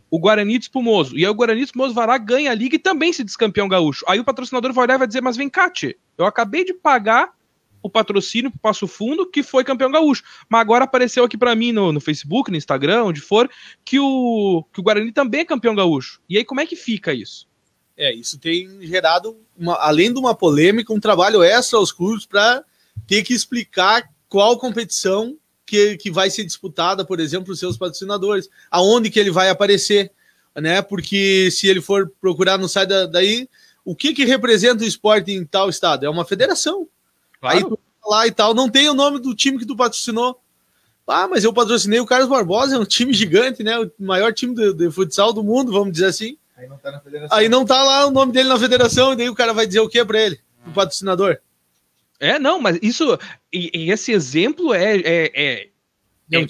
[0.10, 1.18] o Guarani de Espumoso.
[1.18, 3.36] E aí o Guarani de Espumoso vai lá, ganha a liga e também se diz
[3.36, 4.06] campeão gaúcho.
[4.08, 6.74] Aí o patrocinador vai olhar e vai dizer, mas vem cá, tchê, eu acabei de
[6.74, 7.32] pagar
[7.82, 10.24] o patrocínio pro Passo Fundo, que foi campeão gaúcho.
[10.50, 13.50] Mas agora apareceu aqui para mim no, no, Facebook, no Instagram, onde for,
[13.84, 16.22] que o, que o Guarani também é campeão gaúcho.
[16.30, 17.48] E aí como é que fica isso?
[17.98, 22.64] É, isso tem gerado, uma, além de uma polêmica, um trabalho extra aos clubes para
[23.06, 28.50] ter que explicar qual competição que, que vai ser disputada, por exemplo, os seus patrocinadores,
[28.70, 30.12] aonde que ele vai aparecer,
[30.56, 30.82] né?
[30.82, 33.48] Porque se ele for procurar no site da, daí,
[33.86, 36.06] o que que representa o esporte em tal estado?
[36.06, 36.88] É uma federação.
[37.42, 37.58] Claro.
[37.58, 40.40] Aí tu lá e tal, não tem o nome do time que tu patrocinou.
[41.08, 43.78] Ah, mas eu patrocinei o Carlos Barbosa, é um time gigante, né?
[43.78, 46.38] O maior time de, de futsal do mundo, vamos dizer assim.
[46.56, 47.38] Aí não tá na federação.
[47.38, 49.82] Aí não tá lá o nome dele na federação, e daí o cara vai dizer
[49.82, 51.38] o que para ele, o patrocinador?
[52.20, 53.18] É, não, mas isso.
[53.52, 55.70] E, e esse exemplo é, é, é,
[56.32, 56.46] é um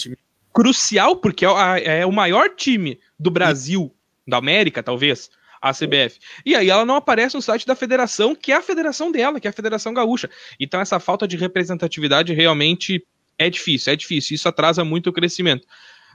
[0.54, 3.92] crucial, porque é, é, o maior time do Brasil,
[4.28, 6.20] da América, talvez a CBF.
[6.46, 9.48] E aí ela não aparece no site da federação, que é a federação dela, que
[9.48, 10.30] é a Federação Gaúcha.
[10.60, 13.06] Então essa falta de representatividade realmente
[13.38, 14.36] é difícil, é difícil.
[14.36, 15.68] Isso atrasa muito o crescimento.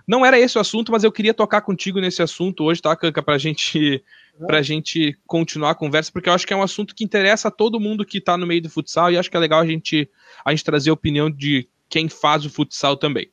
[0.07, 3.23] Não era esse o assunto, mas eu queria tocar contigo nesse assunto hoje, tá, Canca,
[3.23, 4.03] pra gente,
[4.47, 7.51] pra gente continuar a conversa, porque eu acho que é um assunto que interessa a
[7.51, 10.09] todo mundo que tá no meio do futsal e acho que é legal a gente,
[10.45, 13.29] a gente trazer a opinião de quem faz o futsal também.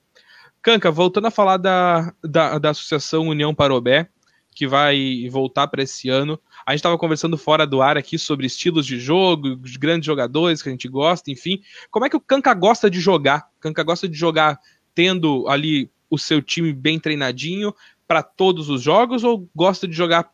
[0.64, 4.10] Canca, voltando a falar da, da, da Associação União Parobé,
[4.54, 6.40] que vai voltar para esse ano.
[6.66, 10.62] A gente estava conversando fora do ar aqui sobre estilos de jogo, os grandes jogadores
[10.62, 11.62] que a gente gosta, enfim.
[11.90, 13.50] Como é que o Kanka gosta de jogar?
[13.58, 14.60] O Kanka gosta de jogar
[14.96, 17.74] tendo ali o seu time bem treinadinho
[18.08, 20.32] para todos os jogos ou gosta de jogar,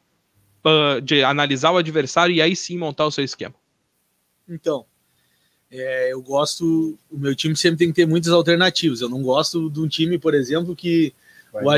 [0.66, 3.56] uh, de analisar o adversário e aí sim montar o seu esquema?
[4.48, 4.86] Então,
[5.72, 6.98] é, eu gosto.
[7.10, 9.02] O meu time sempre tem que ter muitas alternativas.
[9.02, 11.14] Eu não gosto de um time, por exemplo, que
[11.54, 11.70] o,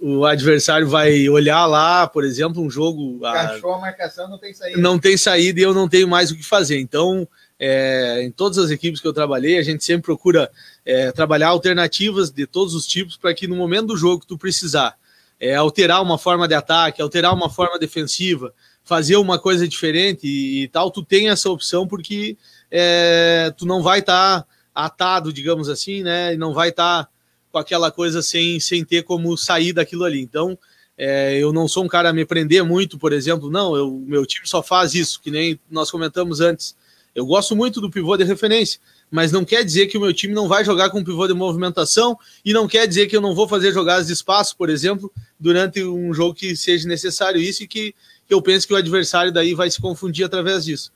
[0.00, 3.18] o adversário vai olhar lá, por exemplo, um jogo.
[3.18, 4.80] Encaixou a, a marcação, não tem saída.
[4.80, 6.80] Não tem saída e eu não tenho mais o que fazer.
[6.80, 10.50] Então, é, em todas as equipes que eu trabalhei, a gente sempre procura
[10.86, 14.38] é, trabalhar alternativas de todos os tipos para que no momento do jogo que tu
[14.38, 14.96] precisar
[15.38, 20.62] é, alterar uma forma de ataque, alterar uma forma defensiva, fazer uma coisa diferente e,
[20.62, 22.38] e tal, tu tem essa opção porque
[22.70, 26.32] é, tu não vai estar tá atado, digamos assim, né?
[26.34, 27.10] E não vai estar tá
[27.50, 30.20] com aquela coisa sem, sem ter como sair daquilo ali.
[30.20, 30.58] Então,
[30.96, 34.26] é, eu não sou um cara a me prender muito, por exemplo, não, o meu
[34.26, 36.76] time só faz isso, que nem nós comentamos antes.
[37.14, 38.78] Eu gosto muito do pivô de referência,
[39.10, 42.16] mas não quer dizer que o meu time não vai jogar com pivô de movimentação
[42.44, 45.82] e não quer dizer que eu não vou fazer jogadas de espaço, por exemplo, durante
[45.82, 47.94] um jogo que seja necessário isso e que,
[48.28, 50.92] que eu penso que o adversário daí vai se confundir através disso.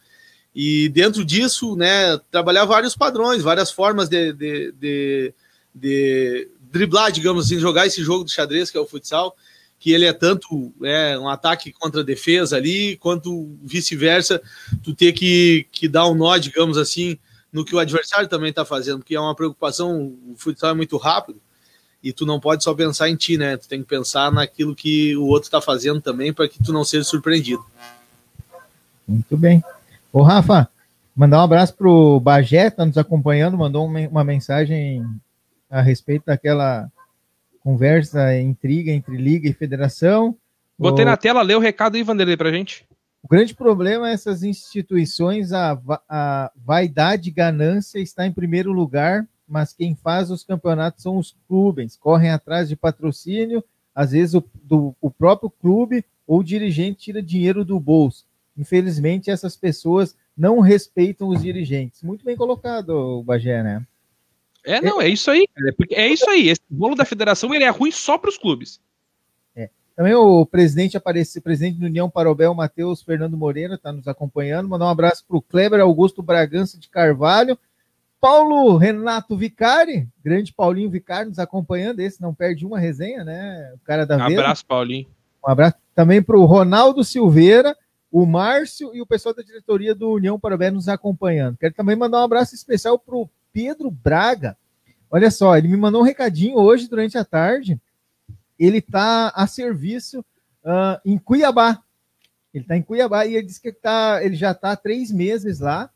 [0.55, 5.35] E dentro disso, né, trabalhar vários padrões, várias formas de, de, de
[5.75, 9.37] de driblar, digamos assim, jogar esse jogo do xadrez, que é o futsal,
[9.79, 14.41] que ele é tanto é, um ataque contra a defesa ali, quanto vice-versa,
[14.83, 17.19] tu ter que, que dar um nó, digamos assim,
[17.53, 20.97] no que o adversário também está fazendo, porque é uma preocupação, o futsal é muito
[20.97, 21.41] rápido,
[22.03, 23.57] e tu não pode só pensar em ti, né?
[23.57, 26.85] Tu tem que pensar naquilo que o outro está fazendo também, para que tu não
[26.85, 27.65] seja surpreendido.
[29.07, 29.63] Muito bem.
[30.13, 30.69] Ô, Rafa,
[31.17, 35.03] mandar um abraço pro Bagé, tá nos acompanhando, mandou uma mensagem
[35.75, 36.89] a respeito daquela
[37.61, 40.37] conversa, intriga entre Liga e Federação.
[40.79, 41.09] Botei o...
[41.09, 42.87] na tela, lê o recado aí, Vanderlei, pra gente.
[43.21, 45.77] O grande problema é essas instituições, a,
[46.09, 51.35] a vaidade e ganância está em primeiro lugar, mas quem faz os campeonatos são os
[51.49, 57.01] clubes, correm atrás de patrocínio, às vezes o, do, o próprio clube ou o dirigente
[57.01, 58.25] tira dinheiro do bolso.
[58.57, 62.03] Infelizmente, essas pessoas não respeitam os dirigentes.
[62.03, 63.85] Muito bem colocado, Bagé, né?
[64.65, 65.47] É, não, é isso aí.
[65.91, 66.49] É, é isso aí.
[66.49, 68.81] Esse bolo da federação ele é ruim só para os clubes.
[69.55, 69.69] É.
[69.95, 74.69] Também o presidente apareceu, presidente da União Parobel, Matheus Fernando Moreira, está nos acompanhando.
[74.69, 77.59] Mandar um abraço para o Kleber Augusto Bragança de Carvalho.
[78.21, 82.01] Paulo Renato Vicari, grande Paulinho Vicari, nos acompanhando.
[82.01, 83.71] Esse não perde uma resenha, né?
[83.75, 85.07] O cara da Um abraço, Paulinho.
[85.47, 87.77] Um abraço também para o Ronaldo Silveira,
[88.11, 91.59] o Márcio e o pessoal da diretoria do União Parobé nos acompanhando.
[91.59, 94.57] Quero também mandar um abraço especial para o Pedro Braga.
[95.09, 97.81] Olha só, ele me mandou um recadinho hoje durante a tarde.
[98.59, 100.21] Ele está a serviço
[100.65, 101.81] uh, em Cuiabá.
[102.53, 105.61] Ele está em Cuiabá e ele disse que tá, ele já está há três meses
[105.61, 105.89] lá.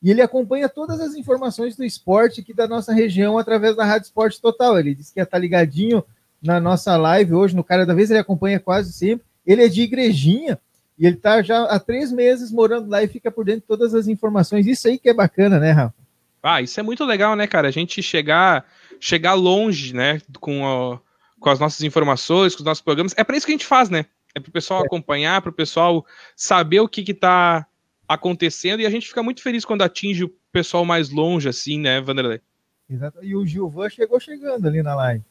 [0.00, 4.06] E ele acompanha todas as informações do esporte aqui da nossa região através da Rádio
[4.06, 4.78] Esporte Total.
[4.78, 6.04] Ele disse que ia estar ligadinho
[6.40, 9.24] na nossa live hoje, no Cara da Vez, ele acompanha quase sempre.
[9.44, 10.58] Ele é de Igrejinha
[10.98, 13.94] e ele está já há três meses morando lá e fica por dentro de todas
[13.94, 14.66] as informações.
[14.66, 16.01] Isso aí que é bacana, né, Rafa?
[16.42, 17.68] Ah, isso é muito legal, né, cara?
[17.68, 18.66] A gente chegar,
[18.98, 21.00] chegar longe, né, com, a,
[21.38, 23.14] com as nossas informações, com os nossos programas.
[23.16, 24.06] É para isso que a gente faz, né?
[24.34, 24.86] É para o pessoal é.
[24.86, 27.66] acompanhar, para o pessoal saber o que está
[28.08, 32.00] acontecendo e a gente fica muito feliz quando atinge o pessoal mais longe, assim, né,
[32.00, 32.40] Vanderlei?
[32.88, 33.22] Exato.
[33.22, 35.24] E o Gilvan chegou chegando ali na live.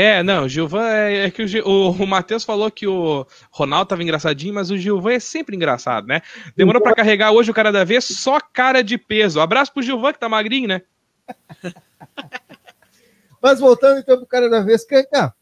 [0.00, 3.88] É, não, o Gilvan é, é que o, o, o Matheus falou que o Ronaldo
[3.88, 6.22] tava engraçadinho, mas o Gilvan é sempre engraçado, né?
[6.56, 9.40] Demorou para carregar hoje o cara da vez, só cara de peso.
[9.40, 10.82] Abraço pro Gilvan que tá magrinho, né?
[13.42, 15.34] mas voltando então pro cara da vez, Canca,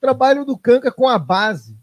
[0.00, 1.78] trabalho do Canca com a base.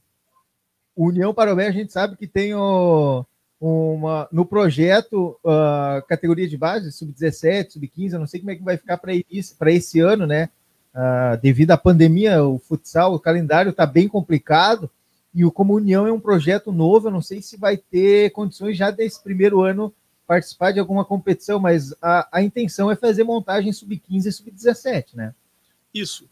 [0.93, 3.25] União Parobé, a gente sabe que tem o,
[3.61, 8.61] uma, no projeto uh, categoria de base, sub-17, sub-15, eu não sei como é que
[8.61, 10.49] vai ficar para esse ano, né?
[10.93, 14.89] Uh, devido à pandemia, o futsal, o calendário está bem complicado
[15.33, 17.07] e o Comunhão é um projeto novo.
[17.07, 19.93] Eu não sei se vai ter condições já desse primeiro ano
[20.27, 25.33] participar de alguma competição, mas a, a intenção é fazer montagem sub-15 e sub-17, né?
[25.93, 26.29] Isso.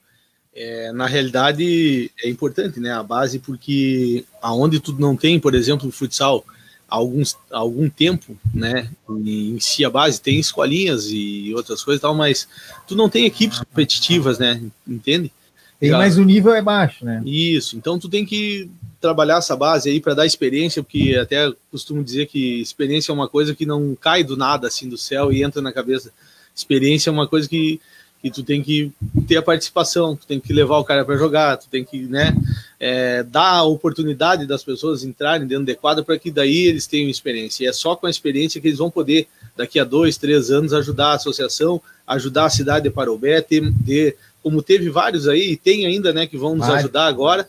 [0.54, 2.92] É, na realidade, é importante, né?
[2.92, 6.46] A base, porque aonde tu não tem, por exemplo, o futsal,
[6.92, 8.90] alguns, algum tempo, né?
[9.10, 12.48] Em si a base tem escolinhas e outras coisas e tal, mas
[12.86, 14.62] tu não tem equipes competitivas, né?
[14.86, 15.32] Entende?
[15.80, 17.24] Tem, mas o nível é baixo, né?
[17.26, 22.04] Isso, então tu tem que trabalhar essa base aí para dar experiência, porque até costumo
[22.04, 25.42] dizer que experiência é uma coisa que não cai do nada assim do céu e
[25.42, 26.12] entra na cabeça.
[26.54, 27.80] Experiência é uma coisa que
[28.24, 28.92] e tu tem que
[29.28, 32.36] ter a participação, tu tem que levar o cara para jogar, tu tem que, né,
[32.80, 37.10] é, dar a oportunidade das pessoas entrarem dentro de quadra para que daí eles tenham
[37.10, 37.64] experiência.
[37.64, 40.72] E é só com a experiência que eles vão poder, daqui a dois, três anos,
[40.74, 45.58] ajudar a associação, ajudar a cidade de Parobé, ter, ter como teve vários aí, e
[45.58, 46.80] tem ainda, né, que vão nos Vai.
[46.80, 47.48] ajudar agora,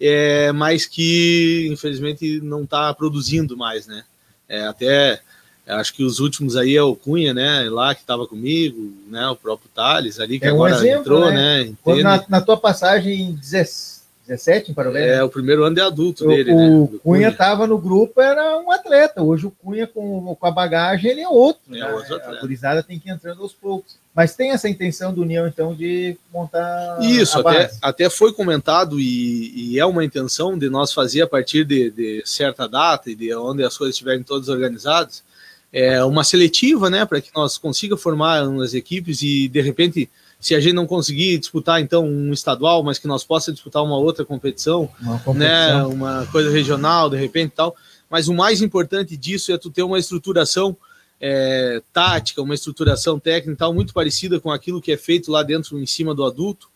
[0.00, 4.04] é, mas que infelizmente não está produzindo mais, né.
[4.48, 5.20] É, até
[5.68, 7.68] Acho que os últimos aí é o Cunha, né?
[7.70, 9.28] Lá que estava comigo, né?
[9.28, 11.64] O próprio Thales ali, que é um agora exemplo, entrou, né?
[11.64, 12.02] né?
[12.02, 15.08] Na, na, tua passagem 17 em Parobé?
[15.08, 15.22] É, né?
[15.22, 16.70] o primeiro ano de adulto o, dele, o né?
[16.70, 19.22] O Cunha estava no grupo, era um atleta.
[19.22, 21.60] Hoje o Cunha com, com a bagagem, ele é outro.
[21.68, 21.92] É né?
[21.92, 22.38] outro atleta.
[22.38, 23.98] A gurizada tem que ir entrando aos poucos.
[24.14, 26.98] Mas tem essa intenção do União, então, de montar.
[27.02, 31.64] Isso, até, até foi comentado e, e, é uma intenção de nós fazer a partir
[31.64, 35.27] de, de certa data e de onde as coisas estiverem todas organizadas
[35.72, 40.08] é, uma seletiva, né, para que nós consiga formar umas equipes e de repente,
[40.40, 43.96] se a gente não conseguir disputar então um estadual, mas que nós possa disputar uma
[43.96, 45.34] outra competição, uma competição.
[45.34, 47.76] né, uma coisa regional, de repente tal.
[48.08, 50.76] Mas o mais importante disso é tu ter uma estruturação
[51.20, 55.78] é, tática, uma estruturação técnica tal, muito parecida com aquilo que é feito lá dentro,
[55.78, 56.70] em cima do adulto,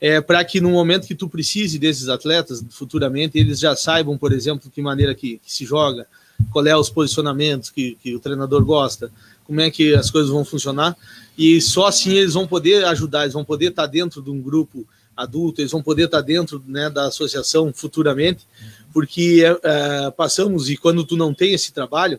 [0.00, 4.32] é, para que no momento que tu precise desses atletas, futuramente, eles já saibam, por
[4.32, 6.08] exemplo, de que maneira que, que se joga,
[6.50, 9.10] qual é os posicionamentos que, que o treinador gosta,
[9.44, 10.96] como é que as coisas vão funcionar,
[11.36, 14.86] e só assim eles vão poder ajudar, eles vão poder estar dentro de um grupo
[15.16, 18.46] adulto, eles vão poder estar dentro né, da associação futuramente,
[18.92, 19.60] porque é,
[20.06, 22.18] é, passamos, e quando tu não tem esse trabalho,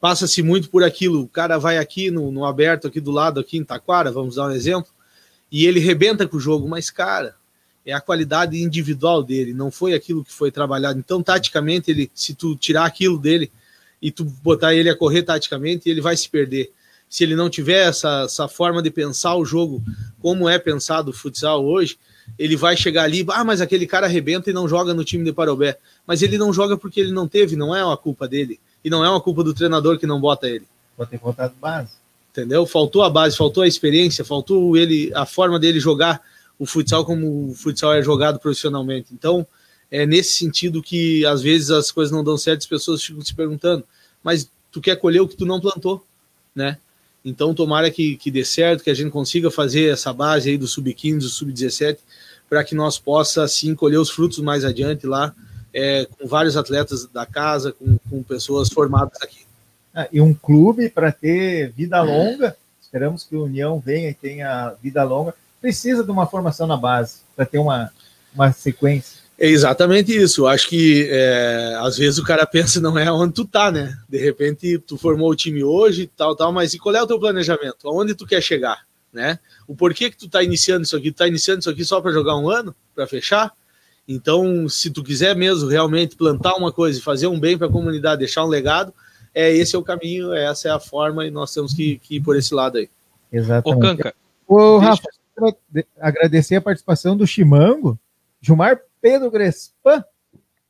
[0.00, 3.58] passa-se muito por aquilo, o cara vai aqui no, no aberto, aqui do lado, aqui
[3.58, 4.90] em Taquara, vamos dar um exemplo,
[5.50, 7.34] e ele rebenta com o jogo, mas cara,
[7.90, 10.98] é a qualidade individual dele, não foi aquilo que foi trabalhado.
[10.98, 13.50] Então, taticamente, ele, se tu tirar aquilo dele
[14.00, 16.70] e tu botar ele a correr taticamente, ele vai se perder.
[17.08, 19.82] Se ele não tiver essa, essa forma de pensar o jogo
[20.22, 21.98] como é pensado o futsal hoje,
[22.38, 25.32] ele vai chegar ali, ah, mas aquele cara arrebenta e não joga no time de
[25.32, 25.76] Parobé.
[26.06, 28.60] Mas ele não joga porque ele não teve, não é uma culpa dele.
[28.84, 30.64] E não é uma culpa do treinador que não bota ele.
[30.96, 31.90] Pode ter faltado base.
[32.30, 32.64] Entendeu?
[32.64, 36.22] Faltou a base, faltou a experiência, faltou ele a forma dele jogar
[36.60, 39.08] o futsal como o futsal é jogado profissionalmente.
[39.14, 39.46] Então,
[39.90, 43.34] é nesse sentido que às vezes as coisas não dão certo, as pessoas ficam se
[43.34, 43.82] perguntando,
[44.22, 46.04] mas tu quer colher o que tu não plantou,
[46.54, 46.76] né?
[47.24, 50.66] Então, tomara que, que dê certo, que a gente consiga fazer essa base aí do
[50.66, 51.98] sub-15, do sub-17,
[52.48, 55.34] para que nós possa, assim, colher os frutos mais adiante lá,
[55.72, 59.44] é, com vários atletas da casa, com, com pessoas formadas aqui.
[59.94, 64.74] Ah, e um clube para ter vida longa, esperamos que o União venha e tenha
[64.82, 67.90] vida longa, precisa de uma formação na base para ter uma,
[68.34, 69.20] uma sequência.
[69.38, 70.46] É exatamente isso.
[70.46, 73.96] Acho que é, às vezes o cara pensa não é onde tu tá, né?
[74.08, 77.18] De repente tu formou o time hoje, tal, tal, mas e qual é o teu
[77.18, 77.88] planejamento?
[77.88, 79.38] Aonde tu quer chegar, né?
[79.66, 81.10] O porquê que tu tá iniciando isso aqui?
[81.10, 83.52] Tu tá iniciando isso aqui só para jogar um ano, para fechar?
[84.06, 87.70] Então, se tu quiser mesmo realmente plantar uma coisa e fazer um bem para a
[87.70, 88.92] comunidade, deixar um legado,
[89.34, 92.20] é esse é o caminho, essa é a forma e nós temos que, que ir
[92.20, 92.90] por esse lado aí.
[93.32, 93.78] Exatamente.
[93.78, 94.14] Ô, Canca,
[94.46, 95.08] Ô Rafa,
[95.98, 97.98] agradecer a participação do Chimango,
[98.40, 100.04] Gilmar Pedro Grespan,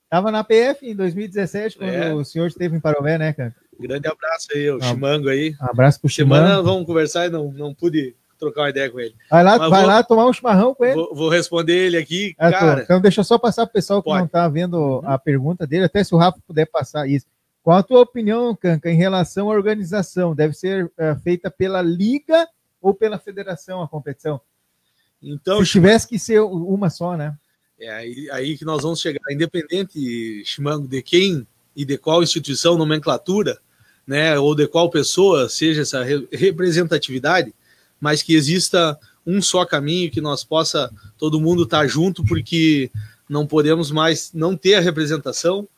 [0.04, 2.14] estava na PF em 2017, quando é.
[2.14, 3.54] o senhor esteve em Parobé, né, cara?
[3.78, 5.54] Grande abraço aí, o um, Chimango aí.
[5.60, 6.46] Um abraço pro Chimango.
[6.46, 9.14] Semana vamos conversar e não, não pude trocar uma ideia com ele.
[9.30, 10.94] Vai lá, vai vou, lá tomar um chimarrão com ele.
[10.94, 12.82] Vou, vou responder ele aqui, é, cara.
[12.82, 14.22] Então deixa eu só passar pro pessoal que pode.
[14.22, 15.02] não tá vendo uhum.
[15.04, 17.26] a pergunta dele, até se o Rafa puder passar isso.
[17.62, 20.34] Qual a tua opinião, Canca, em relação à organização?
[20.34, 22.48] Deve ser é, feita pela liga
[22.80, 24.40] ou pela federação a competição?
[25.22, 27.36] Então, se tivesse que ser uma só, né?
[27.78, 32.76] É aí, aí que nós vamos chegar, independente, Chimango, de quem e de qual instituição,
[32.76, 33.58] nomenclatura,
[34.06, 36.02] né, ou de qual pessoa seja essa
[36.32, 37.54] representatividade,
[38.00, 42.90] mas que exista um só caminho, que nós possa todo mundo estar junto, porque
[43.28, 45.68] não podemos mais não ter a representação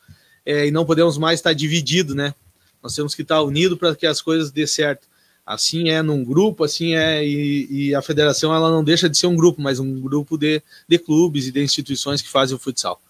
[0.45, 2.35] é, e não podemos mais estar dividido, né?
[2.83, 5.07] Nós temos que estar unido para que as coisas dê certo.
[5.53, 9.27] Assim é num grupo, assim é, e, e, a federação ela não deixa de ser
[9.27, 13.01] um grupo, mas um grupo de, de clubes e de instituições que fazem o futsal.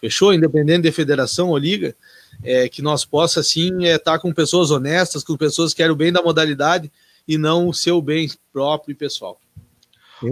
[0.00, 0.32] Fechou?
[0.32, 1.94] Independente de federação ou liga,
[2.42, 5.96] é, que nós possa, assim, é, estar com pessoas honestas, com pessoas que querem o
[5.96, 6.90] bem da modalidade
[7.28, 9.38] e não o seu bem próprio e pessoal.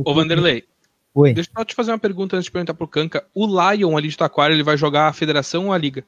[0.05, 0.65] Ô Vanderlei,
[1.15, 1.35] Oi.
[1.35, 3.27] deixa eu te fazer uma pergunta antes de perguntar pro Canca.
[3.35, 6.03] O Lion ali de Taquara, ele vai jogar a federação ou a liga?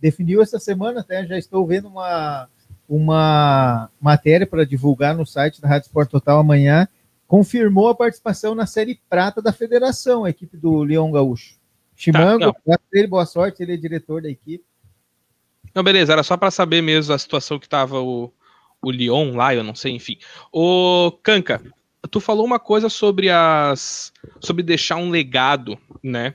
[0.00, 2.48] Definiu essa semana até, já estou vendo uma,
[2.88, 6.88] uma matéria para divulgar no site da Rádio Sport Total amanhã,
[7.26, 11.56] confirmou a participação na Série Prata da Federação, a equipe do Leão Gaúcho.
[11.96, 14.64] Chimango, tá, ele, boa sorte, ele é diretor da equipe.
[15.74, 18.32] Não, beleza, era só para saber mesmo a situação que estava o,
[18.82, 20.18] o Lyon lá, eu não sei, enfim.
[20.52, 21.62] O Kanka,
[22.10, 26.34] tu falou uma coisa sobre as sobre deixar um legado, né?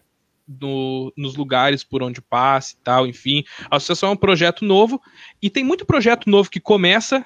[0.60, 3.44] No, nos lugares por onde passa e tal, enfim.
[3.70, 5.00] A associação é um projeto novo
[5.40, 7.24] e tem muito projeto novo que começa,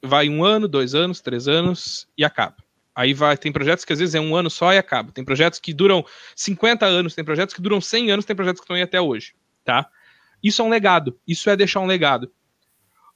[0.00, 2.56] vai um ano, dois anos, três anos e acaba.
[2.94, 5.12] Aí vai, tem projetos que às vezes é um ano só e acaba.
[5.12, 6.04] Tem projetos que duram
[6.34, 9.34] 50 anos, tem projetos que duram 100 anos, tem projetos que estão aí até hoje,
[9.64, 9.86] tá?
[10.42, 12.30] Isso é um legado, isso é deixar um legado.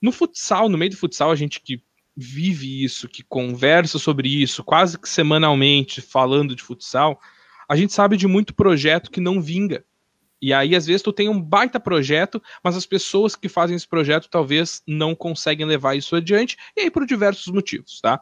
[0.03, 1.83] No futsal, no meio do futsal, a gente que
[2.17, 7.19] vive isso, que conversa sobre isso, quase que semanalmente falando de futsal,
[7.71, 9.85] a gente sabe de muito projeto que não vinga.
[10.43, 13.87] E aí, às vezes, tu tem um baita projeto, mas as pessoas que fazem esse
[13.87, 18.21] projeto talvez não conseguem levar isso adiante, e aí por diversos motivos, tá?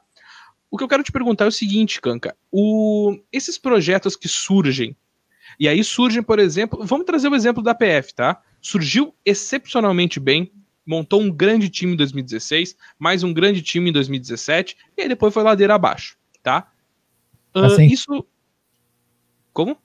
[0.71, 3.19] O que eu quero te perguntar é o seguinte, Kanka, o...
[3.33, 4.95] esses projetos que surgem,
[5.59, 8.43] e aí surgem, por exemplo, vamos trazer o exemplo da PF, tá?
[8.61, 10.53] Surgiu excepcionalmente bem,
[10.87, 15.33] montou um grande time em 2016, mais um grande time em 2017, e aí depois
[15.33, 16.71] foi ladeira abaixo, tá?
[17.57, 18.27] Uh, isso.
[19.59, 19.77] Como?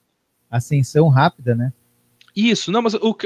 [0.51, 1.73] Ascensão rápida, né?
[2.35, 3.17] Isso, não, mas o,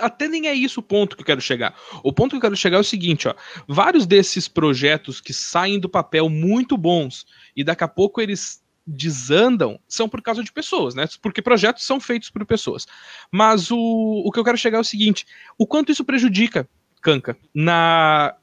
[0.00, 1.78] até nem é isso o ponto que eu quero chegar.
[2.02, 3.34] O ponto que eu quero chegar é o seguinte, ó.
[3.68, 9.78] Vários desses projetos que saem do papel muito bons e daqui a pouco eles desandam
[9.86, 11.06] são por causa de pessoas, né?
[11.20, 12.86] Porque projetos são feitos por pessoas.
[13.30, 15.26] Mas o, o que eu quero chegar é o seguinte:
[15.58, 16.66] o quanto isso prejudica
[17.02, 18.34] Canca, na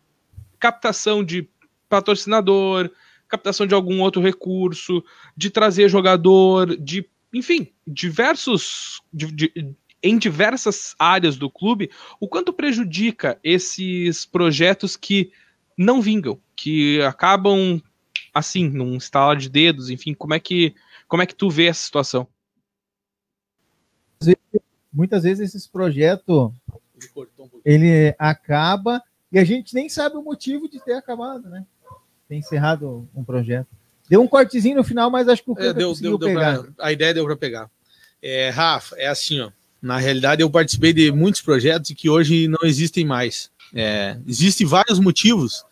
[0.59, 1.49] captação de
[1.89, 2.91] patrocinador,
[3.27, 5.03] captação de algum outro recurso,
[5.35, 9.01] de trazer jogador, de, enfim, diversos.
[10.01, 15.29] Em diversas áreas do clube, o quanto prejudica esses projetos que
[15.77, 17.81] não vingam, que acabam
[18.33, 20.73] assim, num estalar de dedos, enfim, como é que
[21.07, 22.27] como é que tu vê essa situação?
[24.91, 26.51] Muitas vezes esses projetos
[27.63, 31.65] ele acaba e a gente nem sabe o motivo de ter acabado, né?
[32.27, 33.69] Ter encerrado um projeto.
[34.09, 36.63] Deu um cortezinho no final, mas acho que o é, deu, deu, deu pegar.
[36.63, 37.69] Pra, a ideia deu para pegar.
[38.21, 39.51] É, Rafa, é assim, ó.
[39.81, 43.49] Na realidade, eu participei de muitos projetos que hoje não existem mais.
[43.73, 45.63] É, existem vários motivos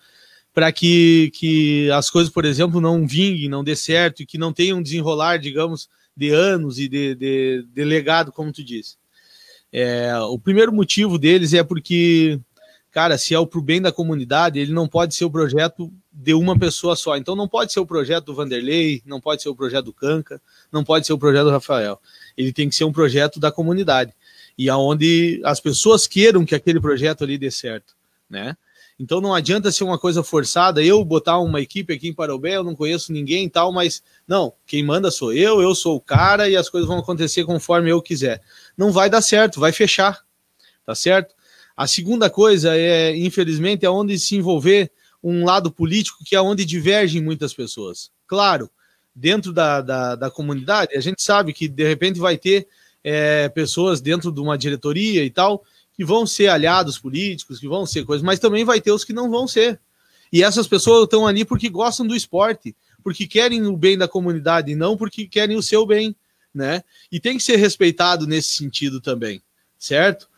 [0.54, 4.54] para que, que as coisas, por exemplo, não vinguem, não dê certo e que não
[4.54, 8.96] tenham desenrolar, digamos, de anos e de, de, de legado, como tu disse.
[9.72, 12.40] É, o primeiro motivo deles é porque,
[12.92, 16.34] cara, se é o pro bem da comunidade, ele não pode ser o projeto de
[16.34, 17.16] uma pessoa só.
[17.16, 20.42] Então não pode ser o projeto do Vanderlei, não pode ser o projeto do Canca,
[20.72, 22.02] não pode ser o projeto do Rafael.
[22.36, 24.12] Ele tem que ser um projeto da comunidade
[24.58, 27.94] e aonde as pessoas queiram que aquele projeto ali dê certo,
[28.28, 28.58] né?
[29.00, 32.64] Então não adianta ser uma coisa forçada, eu botar uma equipe aqui em Parobé, eu
[32.64, 36.50] não conheço ninguém e tal, mas não, quem manda sou eu, eu sou o cara
[36.50, 38.42] e as coisas vão acontecer conforme eu quiser.
[38.76, 40.26] Não vai dar certo, vai fechar,
[40.84, 41.36] tá certo?
[41.76, 44.92] A segunda coisa é, infelizmente, é onde se envolver
[45.30, 48.12] um lado político que é onde divergem muitas pessoas.
[48.26, 48.70] Claro,
[49.14, 52.68] dentro da, da, da comunidade, a gente sabe que de repente vai ter
[53.04, 55.64] é, pessoas dentro de uma diretoria e tal
[55.94, 59.14] que vão ser aliados políticos, que vão ser coisas, mas também vai ter os que
[59.14, 59.80] não vão ser.
[60.32, 64.72] E essas pessoas estão ali porque gostam do esporte, porque querem o bem da comunidade,
[64.72, 66.16] e não porque querem o seu bem,
[66.54, 66.84] né?
[67.12, 69.42] E tem que ser respeitado nesse sentido também,
[69.78, 70.30] certo?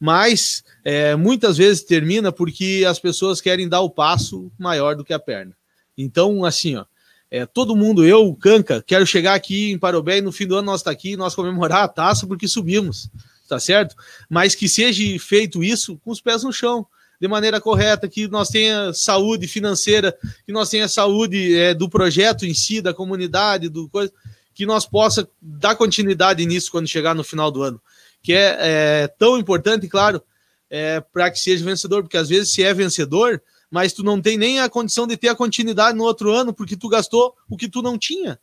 [0.00, 5.12] Mas é, muitas vezes termina porque as pessoas querem dar o passo maior do que
[5.12, 5.56] a perna.
[5.96, 6.84] Então, assim, ó,
[7.30, 10.66] é, todo mundo, eu, Canca, quero chegar aqui em Parobé e no fim do ano
[10.66, 13.10] nós tá aqui, nós comemorar a taça porque subimos,
[13.48, 13.94] tá certo?
[14.30, 16.86] Mas que seja feito isso com os pés no chão,
[17.20, 22.46] de maneira correta, que nós tenha saúde financeira, que nós tenha saúde é, do projeto
[22.46, 24.12] em si, da comunidade, do coisa,
[24.54, 27.80] que nós possa dar continuidade nisso quando chegar no final do ano,
[28.22, 30.22] que é, é tão importante, claro,
[30.70, 34.36] é, para que seja vencedor, porque às vezes se é vencedor, mas tu não tem
[34.36, 37.68] nem a condição de ter a continuidade no outro ano, porque tu gastou o que
[37.68, 38.38] tu não tinha.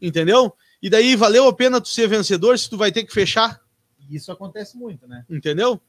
[0.00, 0.52] Entendeu?
[0.82, 3.60] E daí valeu a pena tu ser vencedor se tu vai ter que fechar?
[4.10, 5.24] Isso acontece muito, né?
[5.28, 5.80] Entendeu?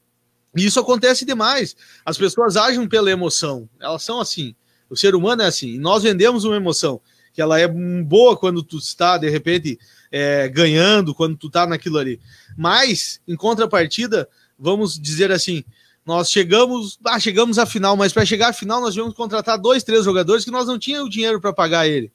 [0.56, 1.76] Isso acontece demais.
[2.04, 3.68] As pessoas agem pela emoção.
[3.78, 4.56] Elas são assim.
[4.90, 5.68] O ser humano é assim.
[5.68, 7.00] E nós vendemos uma emoção
[7.32, 9.78] que ela é boa quando tu está de repente
[10.10, 12.20] é, ganhando, quando tu está naquilo ali.
[12.56, 14.28] Mas em contrapartida,
[14.58, 15.64] vamos dizer assim,
[16.04, 19.84] nós chegamos, ah, chegamos à final, mas para chegar à final nós que contratar dois,
[19.84, 22.10] três jogadores que nós não tínhamos dinheiro para pagar ele.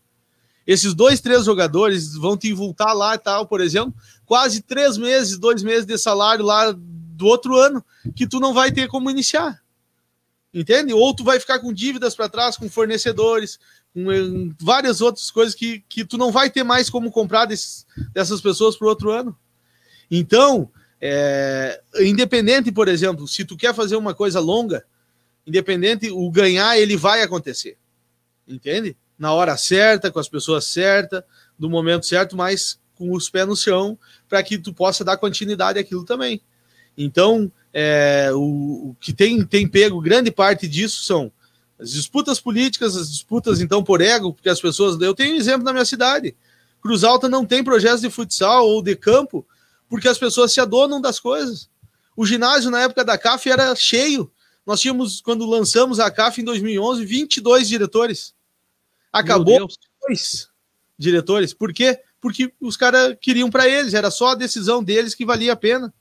[0.66, 3.94] Esses dois, três jogadores vão te voltar lá e tal, por exemplo,
[4.26, 7.84] quase três meses, dois meses de salário lá do outro ano,
[8.16, 9.62] que tu não vai ter como iniciar.
[10.54, 10.94] Entende?
[10.94, 13.60] Ou tu vai ficar com dívidas para trás, com fornecedores,
[13.94, 17.86] com eh, várias outras coisas que, que tu não vai ter mais como comprar desses,
[18.12, 19.38] dessas pessoas para o outro ano.
[20.10, 20.70] Então,
[21.00, 24.84] é, independente, por exemplo, se tu quer fazer uma coisa longa,
[25.46, 27.78] independente, o ganhar ele vai acontecer.
[28.48, 28.96] Entende?
[29.18, 31.24] Na hora certa, com as pessoas certas,
[31.58, 33.98] no momento certo, mas com os pés no chão,
[34.30, 36.42] para que tu possa dar continuidade àquilo também.
[36.98, 41.32] Então, é, o, o, que tem, tem pego grande parte disso são
[41.84, 45.00] as disputas políticas, as disputas então por ego, porque as pessoas.
[45.02, 46.36] Eu tenho um exemplo na minha cidade.
[46.82, 49.46] Cruz Alta não tem projetos de futsal ou de campo
[49.90, 51.70] porque as pessoas se adonam das coisas.
[52.16, 54.32] O ginásio na época da CAF era cheio.
[54.66, 58.34] Nós tínhamos, quando lançamos a CAF em 2011, 22 diretores.
[59.12, 59.68] Acabou
[60.08, 60.50] dois
[60.98, 61.54] diretores.
[61.54, 62.00] Por quê?
[62.22, 65.94] Porque os caras queriam para eles, era só a decisão deles que valia a pena.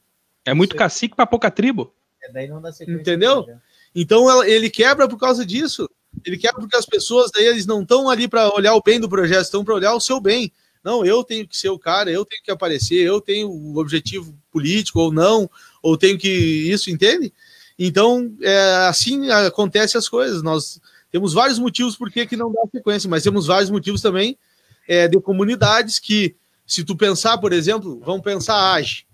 [0.45, 1.93] É muito cacique para pouca tribo.
[2.22, 3.47] É, daí não dá Entendeu?
[3.95, 5.88] Então ele quebra por causa disso.
[6.24, 9.09] Ele quebra porque as pessoas daí eles não estão ali para olhar o bem do
[9.09, 10.53] projeto, estão para olhar o seu bem.
[10.84, 14.36] Não, eu tenho que ser o cara, eu tenho que aparecer, eu tenho o objetivo
[14.51, 15.49] político ou não,
[15.80, 16.28] ou tenho que.
[16.28, 17.32] Isso, entende?
[17.78, 20.43] Então, é, assim acontece as coisas.
[20.43, 20.80] Nós
[21.11, 24.36] temos vários motivos por que não dá sequência, mas temos vários motivos também
[24.88, 26.34] é, de comunidades que,
[26.66, 29.07] se tu pensar, por exemplo, vamos pensar a AGE.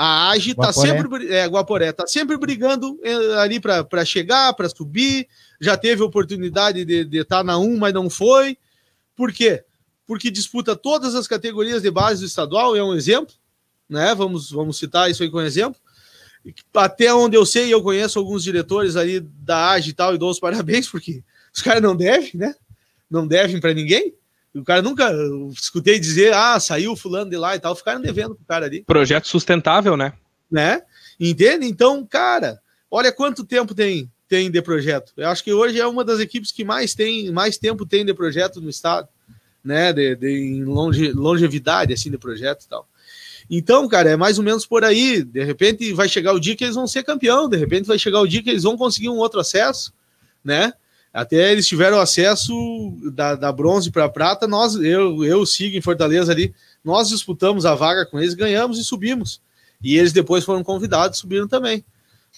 [0.00, 1.28] A AGE está sempre.
[1.32, 5.26] É, Guaporé, está sempre brigando é, ali para chegar, para subir.
[5.60, 8.56] Já teve oportunidade de estar tá na 1, mas não foi.
[9.16, 9.64] Por quê?
[10.08, 13.34] porque disputa todas as categorias de base do estadual, é um exemplo,
[13.86, 14.14] né?
[14.14, 15.78] Vamos, vamos citar isso aí como exemplo.
[16.72, 20.30] Até onde eu sei, eu conheço alguns diretores ali da AGE e tal, e dou
[20.30, 21.22] os parabéns, porque
[21.54, 22.54] os caras não devem, né?
[23.10, 24.14] Não devem para ninguém.
[24.54, 25.12] O cara nunca
[25.52, 28.82] escutei dizer, ah, saiu fulano de lá e tal, ficaram devendo pro cara ali.
[28.82, 30.12] Projeto sustentável, né?
[30.50, 30.82] Né?
[31.20, 31.66] Entende?
[31.66, 35.12] Então, cara, olha quanto tempo tem tem de projeto.
[35.16, 38.12] Eu acho que hoje é uma das equipes que mais tem, mais tempo tem de
[38.12, 39.08] projeto no estado
[39.64, 42.88] né, de, de em longe, longevidade assim do projeto e tal.
[43.50, 45.22] Então, cara, é mais ou menos por aí.
[45.22, 48.20] De repente vai chegar o dia que eles vão ser campeão, de repente vai chegar
[48.20, 49.92] o dia que eles vão conseguir um outro acesso,
[50.44, 50.72] né?
[51.18, 52.54] Até eles tiveram acesso
[53.12, 56.54] da, da bronze para prata, nós, eu, eu sigo em Fortaleza ali,
[56.84, 59.40] nós disputamos a vaga com eles, ganhamos e subimos.
[59.82, 61.84] E eles depois foram convidados, subiram também.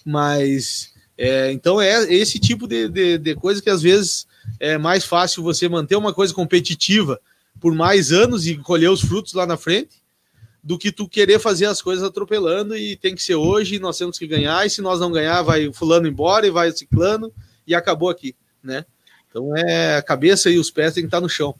[0.03, 4.25] Mas é, então é esse tipo de, de, de, coisa que às vezes
[4.59, 7.21] é mais fácil você manter uma coisa competitiva
[7.59, 10.01] por mais anos e colher os frutos lá na frente
[10.63, 14.17] do que tu querer fazer as coisas atropelando e tem que ser hoje, nós temos
[14.17, 17.31] que ganhar, e se nós não ganhar, vai fulano embora e vai ciclano
[17.67, 18.85] e acabou aqui, né?
[19.29, 21.55] Então é a cabeça e os pés tem que estar no chão.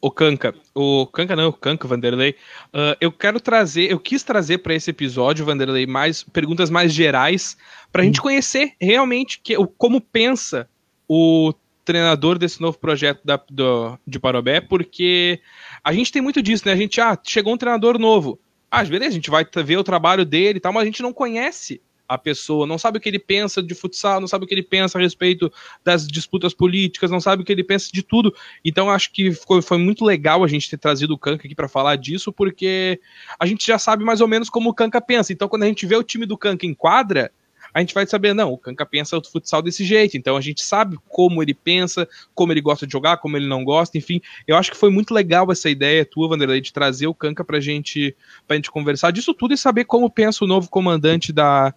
[0.00, 2.30] O Canca, o Canca não, o Canca, Vanderlei.
[2.68, 7.56] Uh, eu quero trazer, eu quis trazer para esse episódio, Vanderlei, mais perguntas mais gerais
[7.92, 8.06] para a hum.
[8.06, 10.66] gente conhecer realmente que, o, como pensa
[11.06, 11.52] o
[11.84, 15.40] treinador desse novo projeto da, do, de Parobé, porque
[15.84, 16.72] a gente tem muito disso, né?
[16.72, 18.38] A gente, ah, chegou um treinador novo.
[18.70, 21.12] Ah, beleza, a gente vai ver o trabalho dele e tal, mas a gente não
[21.12, 24.52] conhece a pessoa, não sabe o que ele pensa de futsal, não sabe o que
[24.52, 25.50] ele pensa a respeito
[25.84, 28.34] das disputas políticas, não sabe o que ele pensa de tudo.
[28.64, 31.94] Então acho que foi, muito legal a gente ter trazido o Kanka aqui para falar
[31.94, 33.00] disso, porque
[33.38, 35.32] a gente já sabe mais ou menos como o Kanka pensa.
[35.32, 37.30] Então quando a gente vê o time do Kanka em quadra,
[37.72, 40.64] a gente vai saber, não, o Kanka pensa o futsal desse jeito, então a gente
[40.64, 44.20] sabe como ele pensa, como ele gosta de jogar, como ele não gosta, enfim.
[44.48, 47.60] Eu acho que foi muito legal essa ideia tua, Vanderlei, de trazer o Kanka pra
[47.60, 48.16] gente,
[48.48, 51.72] pra gente conversar disso tudo e saber como pensa o novo comandante da,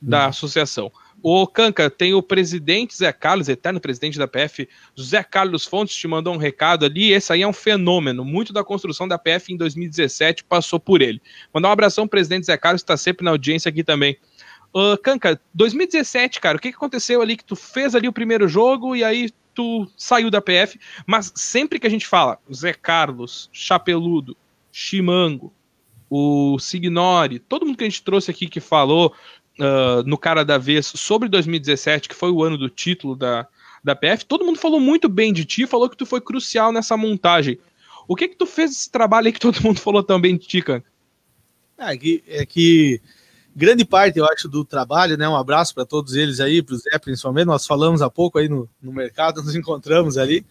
[0.00, 0.28] da uhum.
[0.28, 0.92] associação.
[1.22, 6.06] O Canca, tem o presidente Zé Carlos, eterno presidente da PF, José Carlos Fontes, te
[6.06, 7.12] mandou um recado ali.
[7.12, 8.24] Esse aí é um fenômeno.
[8.24, 11.20] Muito da construção da PF em 2017 passou por ele.
[11.52, 14.16] Mandar um abração, presidente Zé Carlos, está sempre na audiência aqui também.
[14.74, 18.46] Uh, Kanka, 2017, cara, o que, que aconteceu ali que tu fez ali o primeiro
[18.46, 23.48] jogo e aí tu saiu da PF, mas sempre que a gente fala Zé Carlos,
[23.52, 24.36] Chapeludo,
[24.70, 25.52] Chimango,
[26.08, 29.12] o Signori, todo mundo que a gente trouxe aqui que falou
[29.60, 33.46] uh, no cara da vez sobre 2017, que foi o ano do título da,
[33.82, 36.96] da PF, todo mundo falou muito bem de ti, falou que tu foi crucial nessa
[36.96, 37.58] montagem.
[38.08, 40.46] O que que tu fez esse trabalho aí que todo mundo falou tão bem de
[40.46, 40.88] ti, Kanka?
[41.78, 43.00] É que, é que
[43.54, 45.28] grande parte, eu acho, do trabalho, né?
[45.28, 47.46] Um abraço para todos eles aí, para o Zé principalmente.
[47.46, 50.44] Nós falamos há pouco aí no, no mercado, nos encontramos ali,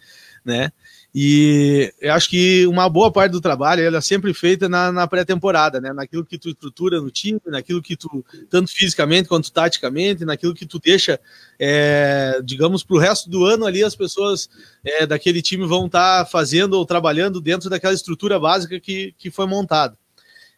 [0.44, 0.70] né?
[1.14, 5.06] E eu acho que uma boa parte do trabalho ela é sempre feita na, na
[5.06, 5.92] pré-temporada, né?
[5.92, 10.66] Naquilo que tu estrutura no time, naquilo que tu, tanto fisicamente quanto taticamente, naquilo que
[10.66, 11.18] tu deixa,
[11.58, 14.48] é, digamos, para o resto do ano ali, as pessoas
[14.84, 19.30] é, daquele time vão estar tá fazendo ou trabalhando dentro daquela estrutura básica que, que
[19.30, 19.96] foi montada.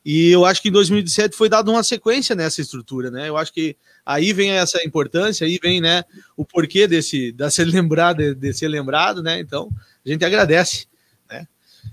[0.04, 3.28] E eu acho que em 2017 foi dado uma sequência nessa estrutura, né?
[3.28, 3.76] Eu acho que
[4.06, 6.02] aí vem essa importância, aí vem, né,
[6.34, 9.38] o porquê desse, de ser lembrado, de ser lembrado, né?
[9.38, 9.68] Então,
[10.08, 10.86] a gente agradece,
[11.30, 11.46] né?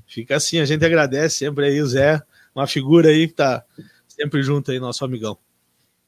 [0.07, 2.21] Fica assim, a gente agradece sempre aí o Zé,
[2.53, 3.63] uma figura aí que tá
[4.07, 5.37] sempre junto aí, nosso amigão.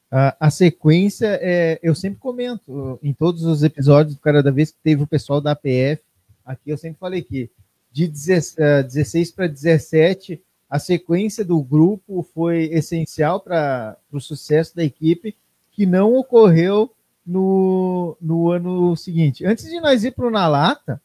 [0.10, 5.03] A, a sequência, é, eu sempre comento em todos os episódios, cada vez que teve
[5.03, 6.01] o pessoal da APF,
[6.45, 7.49] aqui eu sempre falei que
[7.91, 15.36] de 16 para 17 a sequência do grupo foi essencial para o sucesso da equipe,
[15.72, 16.91] que não ocorreu
[17.26, 19.45] no, no ano seguinte.
[19.45, 21.01] Antes de nós ir para o Na Lata,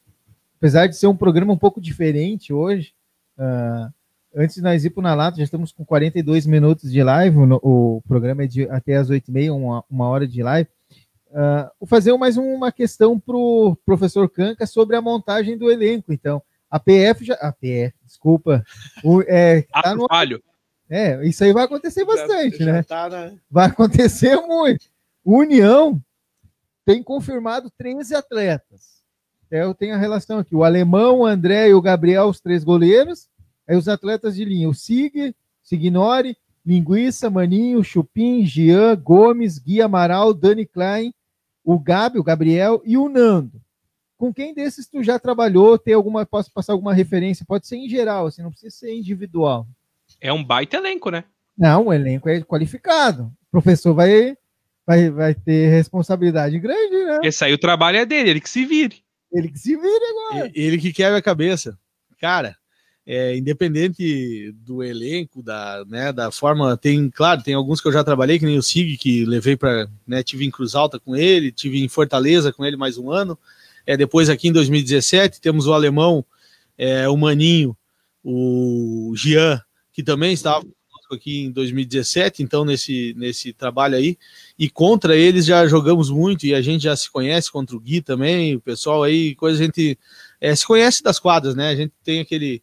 [0.63, 2.95] apesar de ser um programa um pouco diferente hoje,
[3.37, 3.93] uh,
[4.33, 7.37] antes de nós ir para o Na Lata, já estamos com 42 minutos de live,
[7.37, 10.71] o, o programa é de até as 8h30, uma, uma hora de live.
[11.31, 16.13] Uh, vou fazer mais uma questão para o professor Canca sobre a montagem do elenco,
[16.13, 16.41] então.
[16.71, 17.35] A PF já.
[17.35, 18.65] A PF, desculpa.
[19.03, 20.41] O, é, tá no, falho.
[20.89, 22.83] É, isso aí vai acontecer bastante, já, já né?
[22.85, 23.33] Tá na...
[23.51, 24.87] Vai acontecer muito.
[25.25, 26.01] União
[26.85, 29.02] tem confirmado 13 atletas.
[29.53, 32.65] É, eu tenho a relação aqui: o alemão, o André e o Gabriel, os três
[32.65, 33.29] goleiros.
[33.69, 36.37] Aí os atletas de linha: o Sig, Signori,
[36.67, 41.15] Linguiça, Maninho, Chupim, Jean, Gomes, Gui Amaral, Dani Klein,
[41.63, 43.61] o Gabi, o Gabriel e o Nando
[44.23, 47.45] com quem desses tu já trabalhou, tem alguma, posso passar alguma referência?
[47.45, 49.67] Pode ser em geral, assim, não precisa ser individual.
[50.21, 51.25] É um baita elenco, né?
[51.59, 53.25] Não, o elenco é qualificado.
[53.25, 54.37] O professor vai,
[54.87, 57.19] vai, vai ter responsabilidade grande, né?
[57.25, 59.02] Esse aí o trabalho é dele, ele que se vire.
[59.33, 60.51] Ele que se vire agora.
[60.55, 61.78] Ele que quebra a cabeça.
[62.20, 62.57] Cara,
[63.07, 68.05] é, independente do elenco, da, né, da forma, tem, claro, tem alguns que eu já
[68.05, 71.51] trabalhei, que nem o Sig, que levei para, né, tive em Cruz Alta com ele,
[71.51, 73.37] tive em Fortaleza com ele mais um ano,
[73.85, 76.24] é, depois aqui em 2017 temos o alemão,
[76.78, 77.76] é, o Maninho,
[78.22, 79.61] o Jean,
[79.93, 80.64] que também estava
[81.15, 84.19] aqui em 2017, então nesse, nesse trabalho aí,
[84.59, 88.01] e contra eles já jogamos muito e a gente já se conhece contra o Gui
[88.01, 89.99] também, o pessoal aí, coisa a gente
[90.41, 91.69] é, se conhece das quadras, né?
[91.69, 92.63] A gente tem aquele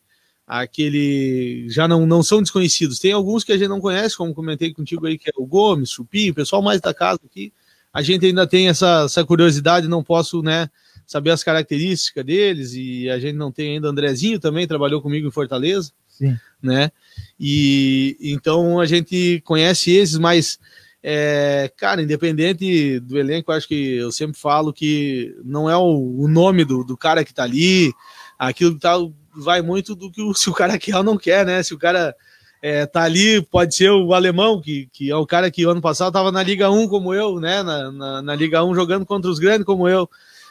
[0.50, 2.97] aquele já não, não são desconhecidos.
[2.97, 5.91] Tem alguns que a gente não conhece, como comentei contigo aí, que é o Gomes,
[5.91, 7.54] Chupim, o pessoal mais da casa aqui.
[7.93, 10.70] A gente ainda tem essa, essa curiosidade, não posso, né,
[11.06, 15.32] saber as características deles, e a gente não tem ainda Andrezinho também, trabalhou comigo em
[15.32, 16.38] Fortaleza, Sim.
[16.61, 16.91] né?
[17.39, 20.59] E então a gente conhece esses, mas
[21.01, 26.28] é, cara, independente do elenco, acho que eu sempre falo que não é o, o
[26.28, 27.93] nome do, do, cara que tá ali,
[28.38, 28.95] aquilo que tá,
[29.34, 31.63] vai muito do que o, se o cara quer ou não quer, né?
[31.63, 32.13] Se o cara
[32.61, 36.11] é, tá ali, pode ser o alemão, que, que é o cara que ano passado
[36.11, 37.63] tava na Liga 1 como eu, né?
[37.63, 40.09] Na, na, na Liga 1 jogando contra os grandes como eu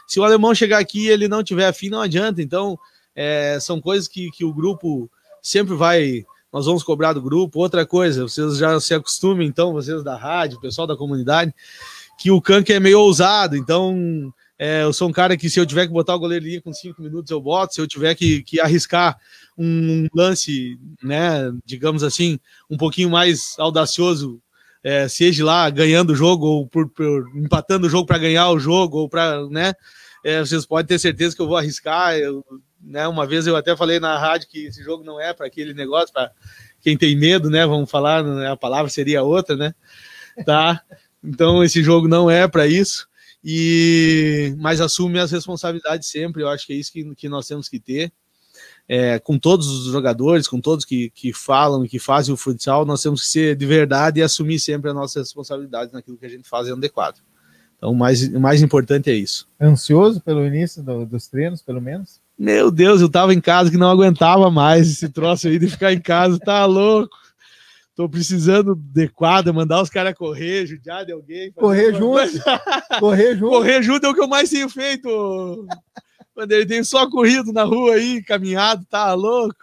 [0.08, 2.40] se o alemão chegar aqui e ele não tiver afim, não adianta.
[2.40, 2.78] Então,
[3.14, 5.10] é, são coisas que, que o grupo
[5.43, 6.24] sempre vai.
[6.53, 7.61] Nós vamos cobrar do grupo.
[7.61, 11.55] Outra coisa, vocês já se acostumem, então, vocês da rádio, pessoal da comunidade,
[12.18, 13.57] que o Kank é meio ousado.
[13.57, 16.72] Então, é, eu sou um cara que, se eu tiver que botar o goleirinho com
[16.72, 17.74] cinco minutos, eu boto.
[17.74, 19.16] Se eu tiver que, que arriscar
[19.57, 24.41] um lance, né, digamos assim, um pouquinho mais audacioso,
[24.82, 28.59] é, seja lá ganhando o jogo ou por, por empatando o jogo para ganhar o
[28.59, 29.74] jogo ou para, né?
[30.24, 32.16] É, vocês podem ter certeza que eu vou arriscar.
[32.16, 32.45] Eu,
[32.80, 35.74] né, uma vez eu até falei na rádio que esse jogo não é para aquele
[35.74, 36.30] negócio, para
[36.80, 37.66] quem tem medo, né?
[37.66, 39.74] Vamos falar, né, a palavra seria outra, né?
[40.44, 40.82] Tá?
[41.22, 43.08] Então esse jogo não é para isso.
[43.42, 46.42] E mas assume as responsabilidades sempre.
[46.42, 48.12] Eu acho que é isso que, que nós temos que ter
[48.88, 52.86] é, com todos os jogadores, com todos que, que falam e que fazem o futsal,
[52.86, 56.28] nós temos que ser de verdade e assumir sempre a nossa responsabilidade naquilo que a
[56.28, 57.20] gente faz adequado.
[57.76, 59.46] Então, o mais, mais importante é isso.
[59.60, 62.20] Ansioso pelo início do, dos treinos, pelo menos?
[62.39, 65.93] Meu Deus, eu tava em casa que não aguentava mais esse troço aí de ficar
[65.93, 67.16] em casa, tá louco.
[67.97, 71.51] Tô precisando de quadra, mandar os caras correr, judiar de alguém.
[71.51, 72.41] Correr junto.
[73.01, 73.51] correr junto.
[73.51, 75.66] Correr junto é o que eu mais tenho feito.
[76.32, 79.57] Quando ele tem só corrido na rua aí, caminhado, tá louco?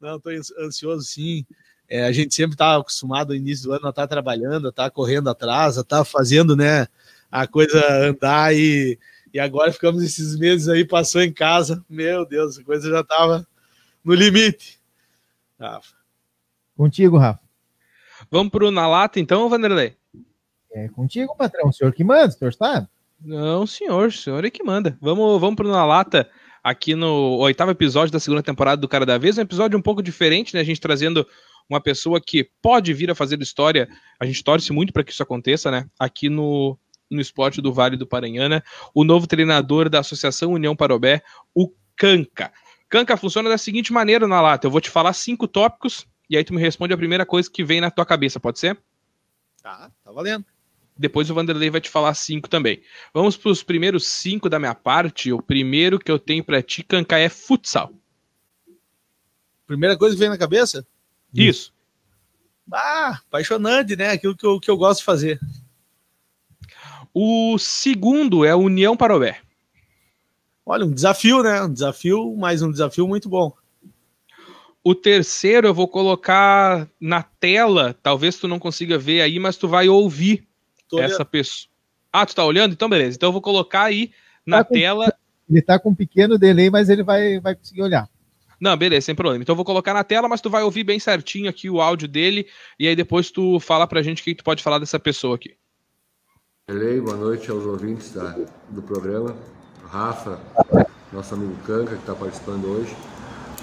[0.00, 0.30] Não, tô
[0.60, 1.44] ansioso sim.
[1.88, 4.70] É, a gente sempre tá acostumado no início do ano a estar tá trabalhando, a
[4.70, 6.86] estar tá correndo atrás, a estar tá fazendo, né,
[7.30, 8.96] a coisa andar e,
[9.36, 13.46] e agora ficamos esses meses aí, passou em casa, meu Deus, a coisa já tava
[14.02, 14.80] no limite.
[15.60, 15.94] Rafa.
[16.74, 17.42] Contigo, Rafa.
[18.30, 19.94] Vamos pro Na Lata então, Vanderlei?
[20.72, 22.88] É contigo, patrão, o senhor que manda, o senhor sabe.
[23.20, 24.96] Não, senhor, o senhor é que manda.
[25.02, 26.26] Vamos, vamos pro Na Lata,
[26.64, 29.36] aqui no oitavo episódio da segunda temporada do Cara da Vez.
[29.36, 30.60] Um episódio um pouco diferente, né?
[30.62, 31.26] A gente trazendo
[31.68, 33.86] uma pessoa que pode vir a fazer história.
[34.18, 35.86] A gente torce muito para que isso aconteça, né?
[35.98, 36.78] Aqui no,
[37.10, 38.62] no esporte do Vale do Paranhana.
[38.94, 41.22] O novo treinador da Associação União Parobé,
[41.54, 42.52] o Canca.
[42.88, 44.66] Canca funciona da seguinte maneira na lata.
[44.66, 47.64] Eu vou te falar cinco tópicos e aí tu me responde a primeira coisa que
[47.64, 48.78] vem na tua cabeça, pode ser?
[49.62, 50.44] Tá, tá valendo.
[50.98, 52.82] Depois o Vanderlei vai te falar cinco também.
[53.12, 55.32] Vamos para os primeiros cinco da minha parte.
[55.32, 57.92] O primeiro que eu tenho para ti, Canca, é futsal.
[59.66, 60.86] Primeira coisa que vem na cabeça?
[61.34, 61.74] Isso.
[62.72, 64.10] Ah, apaixonante, né?
[64.10, 65.38] Aquilo que eu, que eu gosto de fazer.
[67.18, 69.38] O segundo é União Parobé.
[70.66, 71.62] Olha, um desafio, né?
[71.62, 73.54] Um desafio, mas um desafio muito bom.
[74.84, 79.66] O terceiro eu vou colocar na tela, talvez tu não consiga ver aí, mas tu
[79.66, 80.46] vai ouvir
[80.90, 81.26] Tô essa olhando.
[81.28, 81.70] pessoa.
[82.12, 82.72] Ah, tu tá olhando?
[82.72, 83.16] Então, beleza.
[83.16, 84.12] Então eu vou colocar aí
[84.44, 85.10] na tá tela.
[85.10, 85.54] Com...
[85.54, 88.06] Ele tá com um pequeno delay, mas ele vai, vai conseguir olhar.
[88.60, 89.42] Não, beleza, sem problema.
[89.42, 92.08] Então eu vou colocar na tela, mas tu vai ouvir bem certinho aqui o áudio
[92.08, 92.46] dele,
[92.78, 95.56] e aí depois tu fala pra gente o que tu pode falar dessa pessoa aqui.
[96.68, 98.36] Beleza, boa noite aos ouvintes da,
[98.70, 99.36] do programa.
[99.84, 100.40] Rafa,
[101.12, 102.92] nosso amigo Canca, que está participando hoje.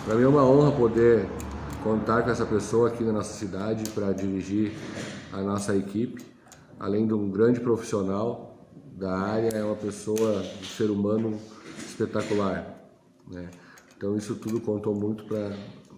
[0.05, 1.27] Para mim é uma honra poder
[1.83, 4.71] contar com essa pessoa aqui na nossa cidade para dirigir
[5.33, 6.33] a nossa equipe
[6.79, 11.37] além de um grande profissional da área, é uma pessoa, um ser humano
[11.77, 12.89] espetacular.
[13.29, 13.49] Né?
[13.97, 15.51] Então isso tudo contou muito para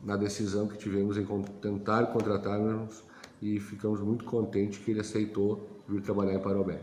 [0.03, 1.25] na decisão que tivemos em
[1.61, 3.03] tentar contratarmos
[3.41, 6.81] e ficamos muito contentes que ele aceitou vir trabalhar em Parobé.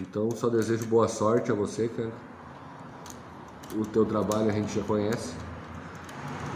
[0.00, 2.12] Então só desejo boa sorte a você, cara.
[3.74, 5.34] O teu trabalho a gente já conhece.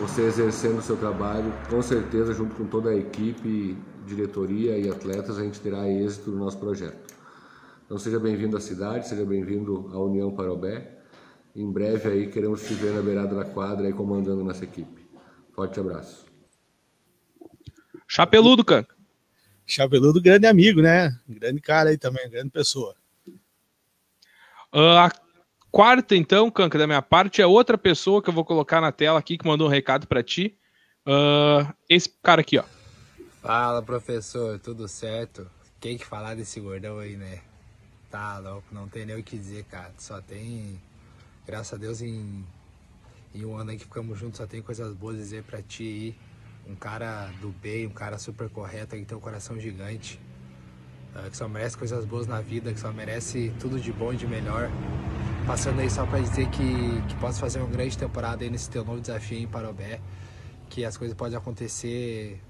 [0.01, 5.39] Você exercendo o seu trabalho, com certeza junto com toda a equipe diretoria e atletas,
[5.39, 7.15] a gente terá êxito no nosso projeto.
[7.85, 10.99] Então seja bem-vindo à cidade, seja bem-vindo à União Parobé.
[11.55, 15.09] Em breve aí queremos te ver na beirada da quadra e comandando nossa equipe.
[15.53, 16.27] Forte abraço.
[18.07, 18.87] Chapeludo, cara.
[19.67, 21.19] Chapeludo, grande amigo, né?
[21.29, 22.95] Grande cara aí também, grande pessoa.
[24.73, 25.11] Uh, a
[25.71, 29.19] quarta, então, Canca, da minha parte, é outra pessoa que eu vou colocar na tela
[29.19, 30.57] aqui que mandou um recado para ti.
[31.05, 32.65] Uh, esse cara aqui, ó.
[33.43, 35.51] Fala, professor, tudo certo?
[35.81, 37.41] Quem que falar desse gordão aí, né?
[38.11, 39.93] Tá louco, não tem nem o que dizer, cara.
[39.99, 40.81] Só tem,
[41.45, 42.45] graças a Deus, em,
[43.35, 45.83] em um ano aí que ficamos juntos, só tem coisas boas a dizer pra ti
[45.83, 46.26] aí.
[46.69, 50.21] Um cara do bem, um cara super correto, que tem um coração gigante.
[51.15, 54.17] Uh, que só merece coisas boas na vida, que só merece tudo de bom e
[54.17, 54.71] de melhor.
[55.47, 58.85] Passando aí só pra dizer que, que posso fazer uma grande temporada aí nesse teu
[58.85, 60.01] novo desafio em Parobé.
[60.69, 62.41] Que as coisas podem acontecer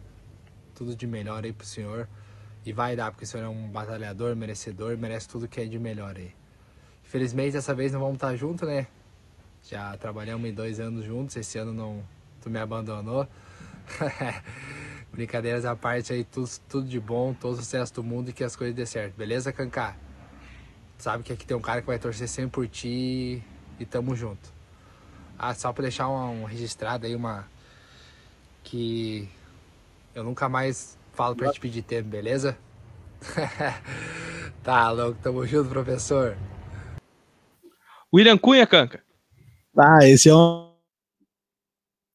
[0.74, 2.08] tudo de melhor aí pro senhor.
[2.64, 5.78] E vai dar, porque o senhor é um batalhador, merecedor, merece tudo que é de
[5.78, 6.34] melhor aí.
[7.04, 8.88] Infelizmente dessa vez não vamos estar juntos, né?
[9.62, 12.02] Já trabalhamos em dois anos juntos, esse ano não
[12.40, 13.28] tu me abandonou.
[15.12, 18.44] Brincadeiras à parte aí, tudo, tudo de bom, todo o sucesso do mundo e que
[18.44, 19.96] as coisas dê certo, beleza, Kaká?
[20.98, 23.42] Sabe que aqui tem um cara que vai torcer sempre por ti
[23.78, 24.52] e tamo junto.
[25.38, 27.46] Ah, só pra deixar um, um registrado aí, uma.
[28.64, 29.28] Que
[30.14, 32.58] eu nunca mais falo pra te pedir tempo, beleza?
[34.62, 36.36] tá louco, tamo junto, professor.
[38.12, 39.04] William Cunha, Canca.
[39.76, 40.74] Ah, esse é um,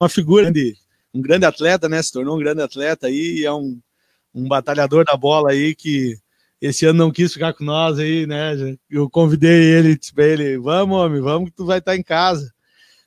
[0.01, 0.75] uma figura de
[1.13, 2.01] um grande atleta, né?
[2.01, 3.79] Se tornou um grande atleta aí, é um,
[4.33, 6.17] um batalhador da bola aí que
[6.61, 8.77] esse ano não quis ficar com nós aí, né?
[8.89, 12.53] Eu convidei ele, disse pra ele, vamos, homem, vamos que tu vai estar em casa.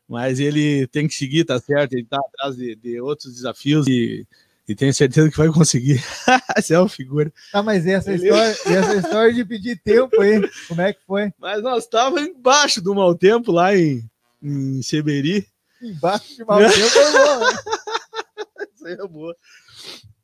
[0.08, 1.94] Mas ele tem que seguir, tá certo?
[1.94, 4.26] Ele tá atrás de, de outros desafios e,
[4.68, 6.02] e tenho certeza que vai conseguir.
[6.56, 7.32] Essa é uma figura.
[7.52, 11.00] Ah, mas e essa, história, e essa história de pedir tempo aí, como é que
[11.06, 11.32] foi?
[11.38, 14.04] Mas nós estávamos embaixo do mau tempo lá em,
[14.42, 15.46] em Seberi.
[15.84, 17.46] Embaixo de mau tempo é bom, né?
[18.74, 19.36] Isso aí é boa.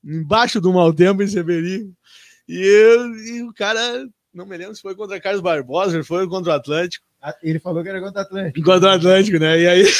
[0.03, 1.93] Embaixo do mau tempo em Seberi.
[2.49, 6.53] E, eu, e o cara, não me lembro se foi contra Carlos Barbosa, foi contra
[6.53, 7.05] o Atlântico.
[7.23, 8.65] Ah, Ele falou que era contra o Atlântico.
[8.65, 9.61] Contra o Atlântico, né?
[9.61, 9.85] E aí.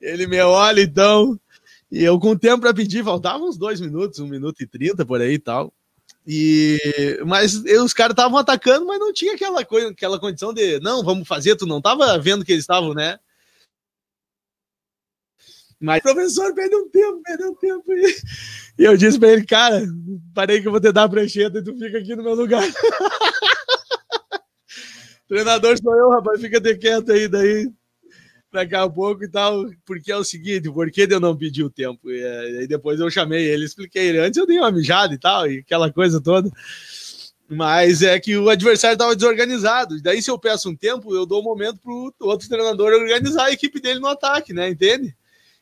[0.00, 1.40] Ele me olha, então.
[1.90, 5.20] E eu com tempo para pedir, faltavam uns dois minutos, um minuto e trinta por
[5.20, 5.72] aí e tal.
[6.26, 11.04] E, mas os caras estavam atacando, mas não tinha aquela coisa, aquela condição de não,
[11.04, 13.18] vamos fazer, tu não tava vendo que eles estavam, né?
[15.78, 17.92] Mas professor, perdeu um tempo, perdeu um tempo.
[17.92, 18.16] E,
[18.78, 19.82] e eu disse para ele, cara,
[20.34, 22.62] parei que eu vou te dar a prancheta e tu fica aqui no meu lugar.
[25.28, 27.70] Treinador sou eu, rapaz, fica de quieto aí, daí
[28.54, 31.68] daqui a pouco e tal, porque é o seguinte, por que eu não pedi o
[31.68, 32.10] tempo?
[32.10, 32.24] E
[32.58, 35.58] aí depois eu chamei ele, expliquei ele, antes eu dei uma mijada e tal, e
[35.58, 36.50] aquela coisa toda,
[37.48, 41.40] mas é que o adversário estava desorganizado, daí se eu peço um tempo, eu dou
[41.40, 45.14] um momento pro outro treinador organizar a equipe dele no ataque, né, entende?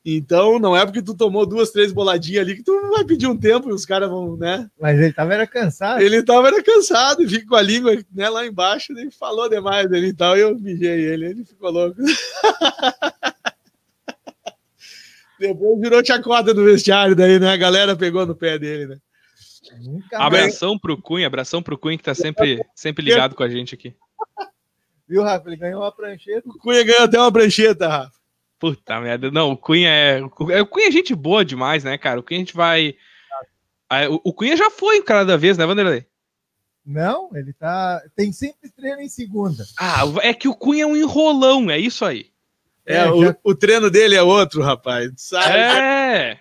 [0.04, 3.36] Então, não é porque tu tomou duas, três boladinhas ali que tu vai pedir um
[3.36, 4.68] tempo e os caras vão, né?
[4.80, 6.02] Mas ele tava era cansado.
[6.02, 9.86] Ele tava era cansado e fica com a língua né, lá embaixo, ele falou demais
[9.92, 11.96] ali e tal, eu mijei ele, ele ficou louco.
[15.38, 17.52] Depois virou chacota no vestiário daí, né?
[17.52, 18.98] A galera pegou no pé dele, né?
[19.80, 23.74] Nunca abração pro Cunha, abração pro Cunha que tá sempre, sempre ligado com a gente
[23.74, 23.94] aqui.
[25.08, 25.48] Viu, Rafa?
[25.48, 26.48] Ele ganhou uma prancheta.
[26.48, 28.21] O Cunha ganhou até uma prancheta, Rafa.
[28.62, 29.28] Puta merda.
[29.28, 30.22] Não, o Cunha é.
[30.22, 32.20] O Cunha é gente boa demais, né, cara?
[32.20, 32.94] O Cunha a gente vai.
[34.22, 36.06] O Cunha já foi o cara da vez, né, Vanderlei?
[36.86, 38.00] Não, ele tá.
[38.14, 39.64] Tem sempre treino em segunda.
[39.76, 42.30] Ah, é que o Cunha é um enrolão, é isso aí.
[42.86, 43.36] É, é o, já...
[43.42, 45.10] o, treino dele é outro, rapaz.
[45.16, 45.58] Sabe?
[45.58, 46.38] É.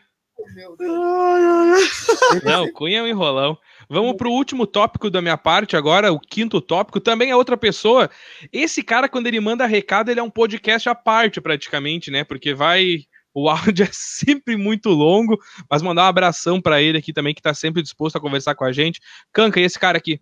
[2.44, 3.58] Não, Cunha é um enrolão.
[3.90, 7.00] Vamos para o último tópico da minha parte agora, o quinto tópico.
[7.00, 8.10] Também é outra pessoa.
[8.52, 12.24] Esse cara, quando ele manda recado, ele é um podcast à parte, praticamente, né?
[12.24, 13.06] Porque vai.
[13.34, 15.38] O áudio é sempre muito longo,
[15.70, 18.66] mas mandar um abração para ele aqui também, que está sempre disposto a conversar com
[18.66, 19.00] a gente.
[19.32, 20.20] Canca, e esse cara aqui?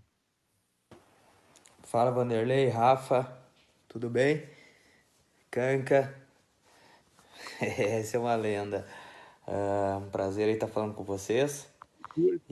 [1.83, 3.31] Fala, Vanderlei, Rafa,
[3.87, 4.43] tudo bem?
[5.49, 6.15] Canca,
[7.59, 8.87] essa é uma lenda.
[9.49, 11.67] Uh, um prazer aí estar falando com vocês.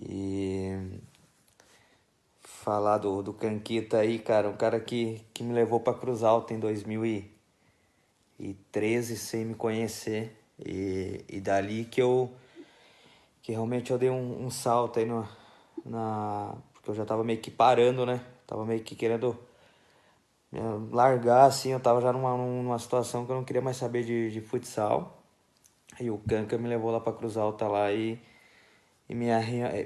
[0.01, 0.71] E
[2.41, 6.55] falar do, do Canquita aí, cara, um cara que, que me levou para Cruz Alta
[6.55, 10.35] em 2013 sem me conhecer.
[10.65, 12.33] E, e dali que eu
[13.43, 15.29] que realmente eu dei um, um salto aí no,
[15.85, 16.55] na.
[16.73, 18.25] Porque eu já tava meio que parando, né?
[18.47, 19.37] Tava meio que querendo
[20.91, 24.31] largar, assim, eu tava já numa, numa situação que eu não queria mais saber de,
[24.31, 25.16] de futsal.
[25.99, 28.19] E o Canca me levou lá pra Cruz Alta lá e
[29.09, 29.27] e me,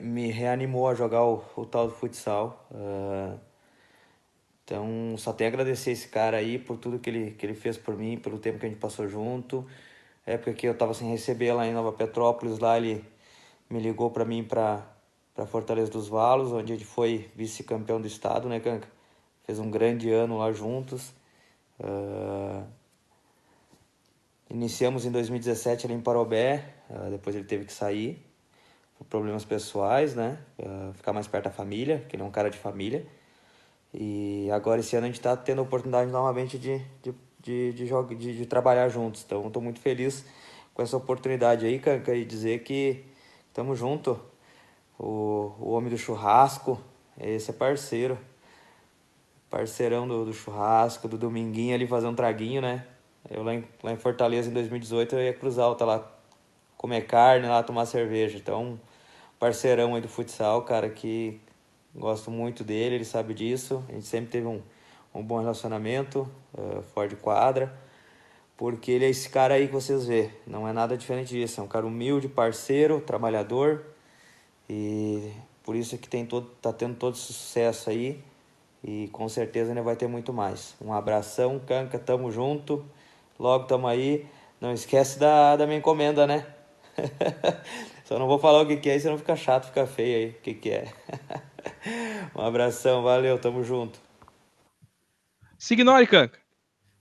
[0.02, 2.68] me reanimou a jogar o, o tal do futsal.
[2.72, 3.40] Uh,
[4.64, 7.78] então, só tenho a agradecer esse cara aí por tudo que ele, que ele fez
[7.78, 9.66] por mim, pelo tempo que a gente passou junto.
[10.26, 13.04] Época que eu estava sem receber lá em Nova Petrópolis, lá ele
[13.70, 14.86] me ligou para mim para
[15.48, 18.88] Fortaleza dos Valos, onde ele foi vice-campeão do estado, né, Canca?
[19.44, 21.14] Fez um grande ano lá juntos.
[21.80, 22.66] Uh,
[24.52, 28.22] iniciamos em 2017 ali em Parobé, uh, depois ele teve que sair
[29.10, 30.38] problemas pessoais, né?
[30.60, 33.06] Uh, ficar mais perto da família, que ele é um cara de família.
[33.94, 37.86] E agora esse ano a gente está tendo a oportunidade novamente de, de, de, de,
[37.88, 39.24] jogar, de, de trabalhar juntos.
[39.26, 40.26] Então estou muito feliz
[40.74, 43.04] com essa oportunidade aí, Canca, e dizer que
[43.48, 44.20] estamos junto.
[45.00, 46.80] O, o homem do churrasco,
[47.20, 48.18] esse é parceiro.
[49.50, 52.86] Parceirão do, do churrasco, do dominguinho ali fazer um traguinho, né?
[53.30, 56.12] Eu lá em, lá em Fortaleza em 2018 eu ia cruzar Alta lá
[56.78, 58.38] comer carne, lá tomar cerveja.
[58.38, 58.80] Então,
[59.40, 61.40] parceirão aí do futsal, cara, que
[61.96, 63.84] gosto muito dele, ele sabe disso.
[63.90, 64.62] A gente sempre teve um,
[65.14, 67.72] um bom relacionamento, uh, fora de quadra,
[68.58, 71.62] porque ele é esse cara aí que vocês vê, não é nada diferente disso.
[71.62, 73.86] É um cara humilde, parceiro, trabalhador
[74.70, 75.32] e
[75.64, 78.24] por isso é que tem todo, tá tendo todo esse sucesso aí
[78.84, 80.76] e com certeza ainda vai ter muito mais.
[80.82, 82.84] Um abração, Canca, tamo junto,
[83.42, 84.26] logo tamo aí.
[84.60, 86.46] Não esquece da, da minha encomenda, né?
[88.06, 90.30] Só não vou falar o que, que é, senão fica chato, fica feio aí.
[90.30, 90.94] O que, que é?
[92.36, 94.00] um abração, valeu, tamo junto.
[95.58, 96.40] Signore, Canca.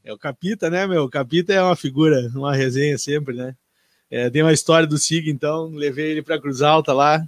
[0.02, 1.04] É o Capita, né, meu?
[1.04, 3.54] O Capita é uma figura, uma resenha sempre, né?
[4.10, 7.22] É, tem uma história do Sig, então, levei ele para Cruz Alta lá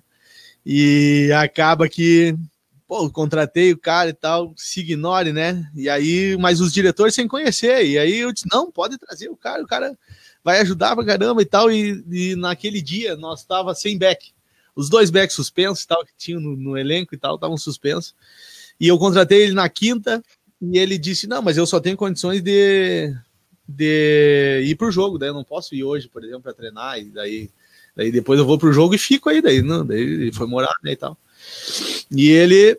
[0.65, 2.35] e acaba que,
[2.93, 5.67] pô, contratei o cara e tal, se ignore, né?
[5.75, 9.37] E aí, mas os diretores sem conhecer, e aí eu disse, não, pode trazer o
[9.37, 9.99] cara, o cara
[10.45, 14.35] vai ajudar pra caramba e tal, e, e naquele dia nós tava sem back,
[14.77, 18.15] os dois backs suspensos e tal, que tinham no, no elenco e tal, estavam suspensos,
[18.79, 20.23] e eu contratei ele na quinta,
[20.61, 23.11] e ele disse, não, mas eu só tenho condições de
[23.67, 27.05] de ir pro jogo, daí eu não posso ir hoje, por exemplo, para treinar, e
[27.07, 27.51] daí,
[27.97, 30.93] daí depois eu vou pro jogo e fico aí, daí não, daí foi morar, né,
[30.93, 31.17] e tal.
[32.11, 32.79] E ele,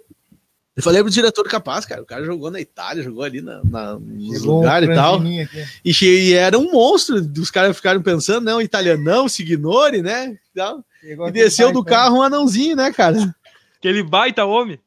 [0.76, 4.00] eu falei pro diretor capaz, cara, o cara jogou na Itália, jogou ali na, na
[4.00, 5.48] nos lugares e tal, e,
[5.92, 10.84] e, era um monstro, os caras ficaram pensando, não, italianão, Signore, né, e, tal.
[11.04, 13.36] e desceu do carro um anãozinho, né, cara.
[13.78, 14.80] Aquele baita homem.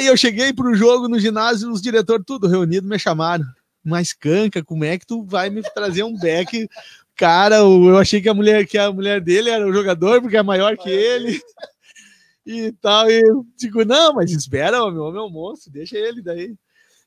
[0.00, 3.44] E eu cheguei pro jogo no ginásio, os diretores tudo reunido me chamaram
[3.84, 6.66] mas canca, como é que tu vai me trazer um back?
[7.14, 10.42] Cara, eu achei que a mulher, que a mulher dele era o jogador, porque é
[10.42, 11.40] maior que ele.
[12.46, 16.20] E tal, e eu digo, não, mas espera, o homem é um monstro, deixa ele
[16.20, 16.54] daí.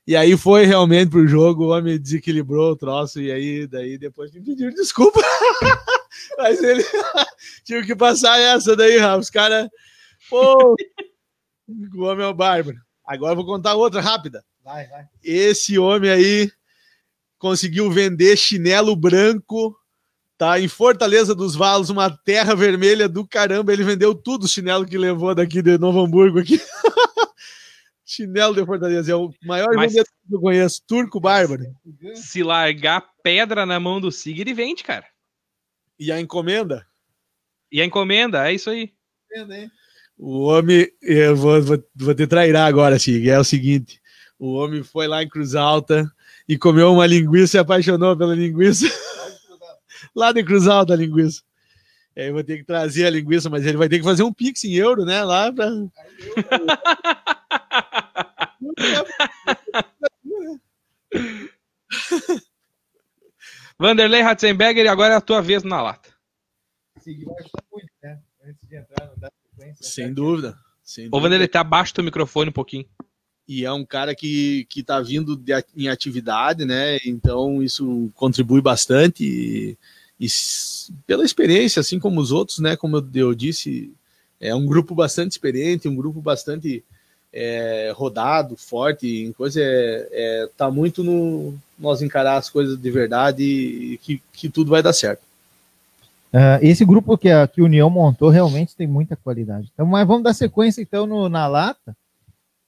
[0.06, 4.32] E aí foi realmente pro jogo, o homem desequilibrou o troço, e aí daí depois
[4.32, 5.20] me pediu desculpa.
[6.38, 6.82] mas ele
[7.62, 9.18] tinha que passar essa daí, Rafa.
[9.18, 9.68] Os caras,
[10.30, 10.74] pô,
[11.94, 12.78] o homem é o bárbaro.
[13.04, 14.44] Agora eu vou contar outra rápida.
[14.64, 15.04] Vai, vai.
[15.22, 16.50] Esse homem aí
[17.38, 19.76] conseguiu vender chinelo branco,
[20.38, 20.58] tá?
[20.60, 23.72] Em Fortaleza dos Valos, uma terra vermelha do caramba.
[23.72, 26.58] Ele vendeu tudo o chinelo que levou daqui de Novo Hamburgo aqui.
[28.06, 29.92] chinelo de Fortaleza é o maior Mas...
[29.92, 31.64] vendedor que eu conheço, turco bárbaro.
[32.14, 35.04] Se largar pedra na mão do Sig, ele vende, cara.
[35.98, 36.86] E a encomenda?
[37.70, 38.92] E a encomenda, é isso aí.
[40.16, 43.28] O homem, eu vou, vou, vou te trairar agora, Sig.
[43.28, 44.00] É o seguinte:
[44.38, 46.10] o homem foi lá em Cruz Alta,
[46.48, 48.86] e comeu uma linguiça e apaixonou pela linguiça.
[50.14, 51.42] Lá de Cruz Alta, a linguiça.
[52.16, 54.32] Aí eu vou ter que trazer a linguiça, mas ele vai ter que fazer um
[54.32, 55.22] pix em euro, né?
[55.22, 55.70] Lá pra.
[63.78, 66.10] Vanderlei Ratzenberger, agora é a tua vez na lata.
[69.56, 69.74] Né?
[69.80, 70.58] Sem dúvida.
[70.82, 71.16] Sem dúvida.
[71.16, 72.88] Ô, Vanderlei, tá abaixo do microfone um pouquinho
[73.48, 76.98] e é um cara que está vindo de, em atividade, né?
[77.06, 79.78] Então isso contribui bastante e,
[80.20, 80.28] e,
[81.06, 82.76] pela experiência, assim como os outros, né?
[82.76, 83.90] Como eu, eu disse,
[84.38, 86.84] é um grupo bastante experiente, um grupo bastante
[87.32, 92.90] é, rodado, forte, em coisa é, é tá muito no nós encarar as coisas de
[92.90, 95.22] verdade e que, que tudo vai dar certo.
[96.32, 99.70] Uh, esse grupo que a que a União montou realmente tem muita qualidade.
[99.72, 101.96] Então, mas vamos dar sequência então no, na lata.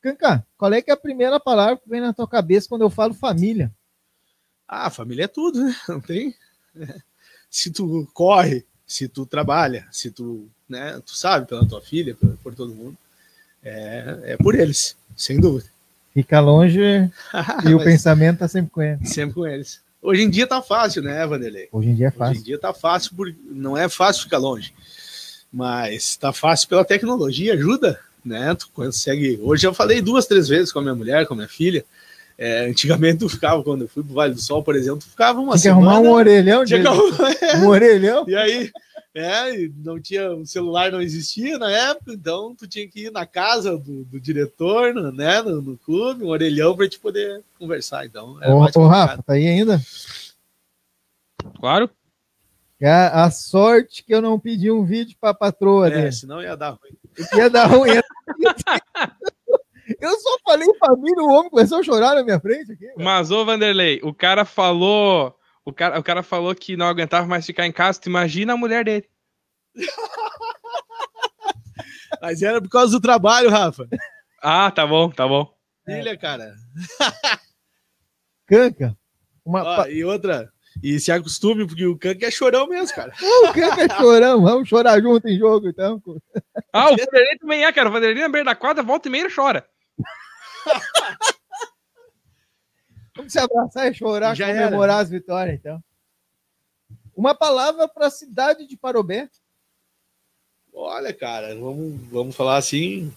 [0.01, 2.91] Canca, qual é que é a primeira palavra que vem na tua cabeça quando eu
[2.91, 3.71] falo família?
[4.67, 5.77] Ah, família é tudo, né?
[5.89, 6.35] Não tem.
[7.51, 12.55] Se tu corre, se tu trabalha, se tu, né, tu sabe pela tua filha, por,
[12.55, 12.97] todo mundo,
[13.63, 15.69] é, é por eles, sem dúvida.
[16.15, 16.81] Fica longe
[17.69, 19.11] e o pensamento tá sempre com eles.
[19.11, 19.81] Sempre com eles.
[20.01, 21.69] Hoje em dia tá fácil, né, Vanderlei?
[21.71, 22.33] Hoje em dia é fácil.
[22.33, 23.35] Hoje em dia tá fácil, por...
[23.45, 24.73] não é fácil ficar longe,
[25.53, 28.55] mas tá fácil pela tecnologia, ajuda, né?
[28.55, 29.39] Tu consegue.
[29.43, 31.85] Hoje eu falei duas, três vezes com a minha mulher, com a minha filha.
[32.39, 35.39] É, antigamente tu ficava, quando eu fui pro Vale do Sol, por exemplo, tu ficava
[35.41, 35.93] uma tinha semana.
[35.93, 36.81] arrumar um orelhão, tinha
[37.63, 38.25] um orelhão.
[38.27, 38.71] E aí,
[39.15, 43.27] é, não tinha, o celular não existia na época, então tu tinha que ir na
[43.27, 48.07] casa do, do diretor, no, né, no, no, clube, um orelhão para te poder conversar.
[48.07, 49.81] Então, ô, ô Rafa, tá aí ainda?
[51.59, 51.91] Claro.
[52.81, 56.13] É a, a sorte que eu não pedi um vídeo para a patroa é, dele.
[56.13, 56.97] senão ia dar ruim.
[57.37, 57.91] Ia dar ruim.
[60.01, 62.87] Eu só falei família, o homem começou a chorar na minha frente aqui.
[62.97, 65.37] Mas, ô Vanderlei, o cara falou.
[65.65, 68.01] O cara, o cara falou que não aguentava mais ficar em casa.
[68.01, 69.09] Tu imagina a mulher dele.
[72.23, 73.89] Mas era por causa do trabalho, Rafa.
[74.43, 75.53] Ah, tá bom, tá bom.
[75.85, 76.55] Filha, cara.
[78.47, 78.97] Canca.
[79.45, 79.63] Uma...
[79.63, 80.53] Ó, e outra,
[80.83, 83.13] e se acostume, porque o Kank é chorão mesmo, cara.
[83.45, 86.03] o Kank é chorão, vamos chorar junto em jogo, então.
[86.73, 87.89] Ah, o Vanderlei também é, cara.
[87.89, 89.67] O Vanderlei na beira da quadra, volta e meia chora.
[93.15, 95.03] vamos se abraçar e chorar, Já comemorar era.
[95.03, 95.83] as vitórias, então.
[97.15, 99.29] Uma palavra para a cidade de Parobé.
[100.73, 103.13] Olha, cara, vamos, vamos falar assim.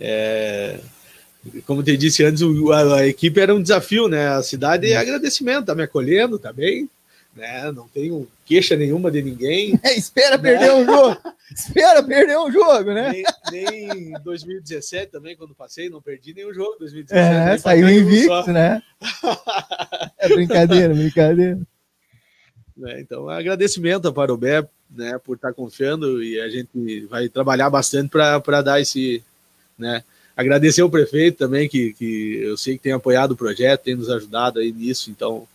[0.00, 0.80] É,
[1.66, 2.42] como te disse antes,
[2.94, 4.28] a, equipe era um desafio, né?
[4.28, 6.88] A cidade é agradecimento, tá me acolhendo, tá bem,
[7.34, 7.70] né?
[7.72, 9.78] Não tenho queixa nenhuma de ninguém.
[9.84, 10.42] É, espera né?
[10.42, 11.16] perder um jogo,
[11.54, 13.22] espera perder um jogo, né?
[13.50, 16.76] Nem, em 2017 também, quando passei, não perdi nenhum jogo.
[16.78, 18.82] 2017, é, saiu invicto, né?
[20.18, 21.58] é brincadeira, brincadeira.
[22.76, 23.00] Né?
[23.00, 28.10] Então, agradecimento para o Bé né, por estar confiando e a gente vai trabalhar bastante
[28.10, 29.22] para dar esse,
[29.78, 30.02] né,
[30.38, 34.08] agradecer ao prefeito também, que, que eu sei que tem apoiado o projeto, tem nos
[34.08, 35.48] ajudado aí nisso, então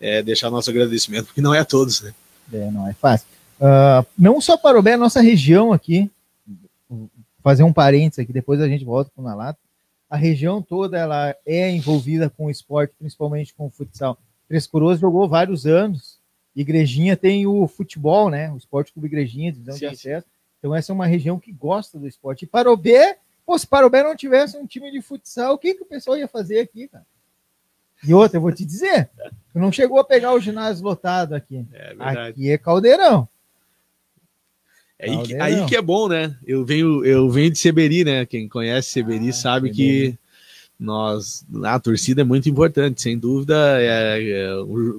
[0.00, 2.14] é, deixar nosso agradecimento, porque não é a todos, né.
[2.50, 3.26] É, não é fácil.
[3.60, 6.10] Uh, não só para o bem, a nossa região aqui,
[7.42, 9.58] fazer um parênteses aqui, depois a gente volta com o Nalato,
[10.08, 14.18] a região toda ela é envolvida com o esporte, principalmente com o futsal.
[14.48, 16.18] Três Coroas jogou vários anos,
[16.56, 18.50] Igrejinha tem o futebol, né?
[18.50, 20.26] O Esporte Clube Igrejinha, divisão de acesso.
[20.58, 22.44] Então essa é uma região que gosta do esporte.
[22.44, 25.86] E Parobé, pô, se Parobé não tivesse um time de futsal, o que, que o
[25.86, 27.04] pessoal ia fazer aqui, cara?
[28.02, 29.10] E outra, eu vou te dizer,
[29.52, 31.66] tu não chegou a pegar o ginásio lotado aqui.
[31.72, 33.28] É aqui é caldeirão.
[34.98, 36.36] É aí, que, aí que é bom, né?
[36.46, 38.26] Eu venho, eu venho de Seberi, né?
[38.26, 40.18] Quem conhece Seberi ah, sabe que
[40.80, 44.50] nós a torcida é muito importante, sem dúvida, é, é,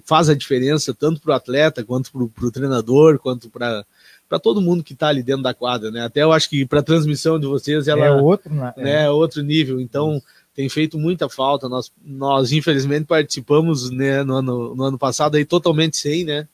[0.05, 3.83] faz a diferença tanto para o atleta quanto para o treinador, quanto para
[4.29, 6.05] para todo mundo que está ali dentro da quadra, né?
[6.05, 8.73] Até eu acho que para a transmissão de vocês ela é outro, né?
[8.77, 9.03] né?
[9.03, 9.81] É outro nível.
[9.81, 10.21] Então
[10.55, 11.67] tem feito muita falta.
[11.67, 16.47] Nós, nós infelizmente participamos né, no, ano, no ano passado aí totalmente sem, né?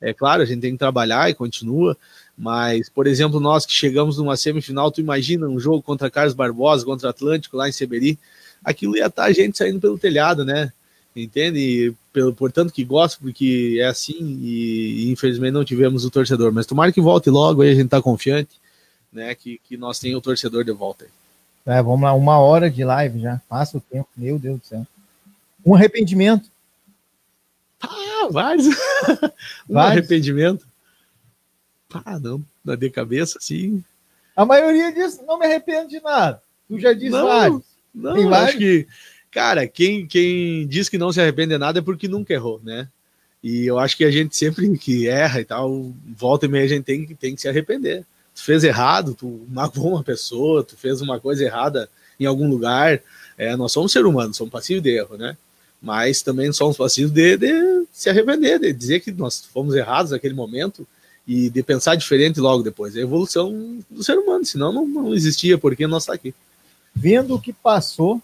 [0.00, 1.96] É claro, a gente tem que trabalhar e continua,
[2.36, 6.84] mas, por exemplo, nós que chegamos numa semifinal, tu imagina um jogo contra Carlos Barbosa,
[6.84, 8.18] contra Atlântico, lá em Seberi,
[8.64, 10.72] aquilo ia estar tá a gente saindo pelo telhado, né?
[11.14, 11.58] Entende?
[11.58, 16.52] E, pelo, portanto, que gosto, porque é assim e, e, infelizmente não tivemos o torcedor.
[16.52, 18.58] Mas tomara que volte logo, aí a gente tá confiante,
[19.12, 19.34] né?
[19.34, 21.06] Que, que nós tenhamos o torcedor de volta.
[21.64, 24.86] É, vamos lá, uma hora de live já, passa o tempo, meu Deus do céu.
[25.64, 26.50] Um arrependimento.
[27.80, 28.66] Ah, vários.
[29.68, 29.98] um vários.
[29.98, 30.66] arrependimento.
[32.04, 33.84] Ah, não, na de cabeça, sim.
[34.34, 36.42] A maioria diz, não me arrependo de nada.
[36.66, 37.62] Tu já diz não, vários.
[37.94, 38.86] Não, Tem acho que,
[39.30, 42.88] cara, quem, quem diz que não se arrepende de nada é porque nunca errou, né?
[43.42, 46.68] E eu acho que a gente sempre que erra e tal, volta e meia a
[46.68, 48.04] gente tem, tem que se arrepender.
[48.34, 51.88] Tu fez errado, tu magoou uma pessoa, tu fez uma coisa errada
[52.18, 53.00] em algum lugar.
[53.36, 55.36] É, nós somos ser humanos, somos passivos de erro, né?
[55.82, 60.34] Mas também somos passivos de, de se arrepender, de dizer que nós fomos errados naquele
[60.34, 60.86] momento
[61.26, 62.94] e de pensar diferente logo depois.
[62.94, 66.32] É a evolução do ser humano, senão não, não existia porque nós está aqui.
[66.94, 68.22] Vendo o que passou,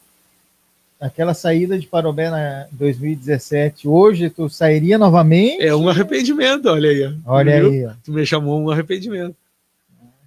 [1.00, 5.62] aquela saída de Parobé na 2017, hoje tu sairia novamente?
[5.62, 7.16] É um arrependimento, olha aí.
[7.24, 7.70] Olha viu?
[7.70, 7.86] aí.
[7.86, 7.92] Ó.
[8.04, 9.36] Tu me chamou um arrependimento.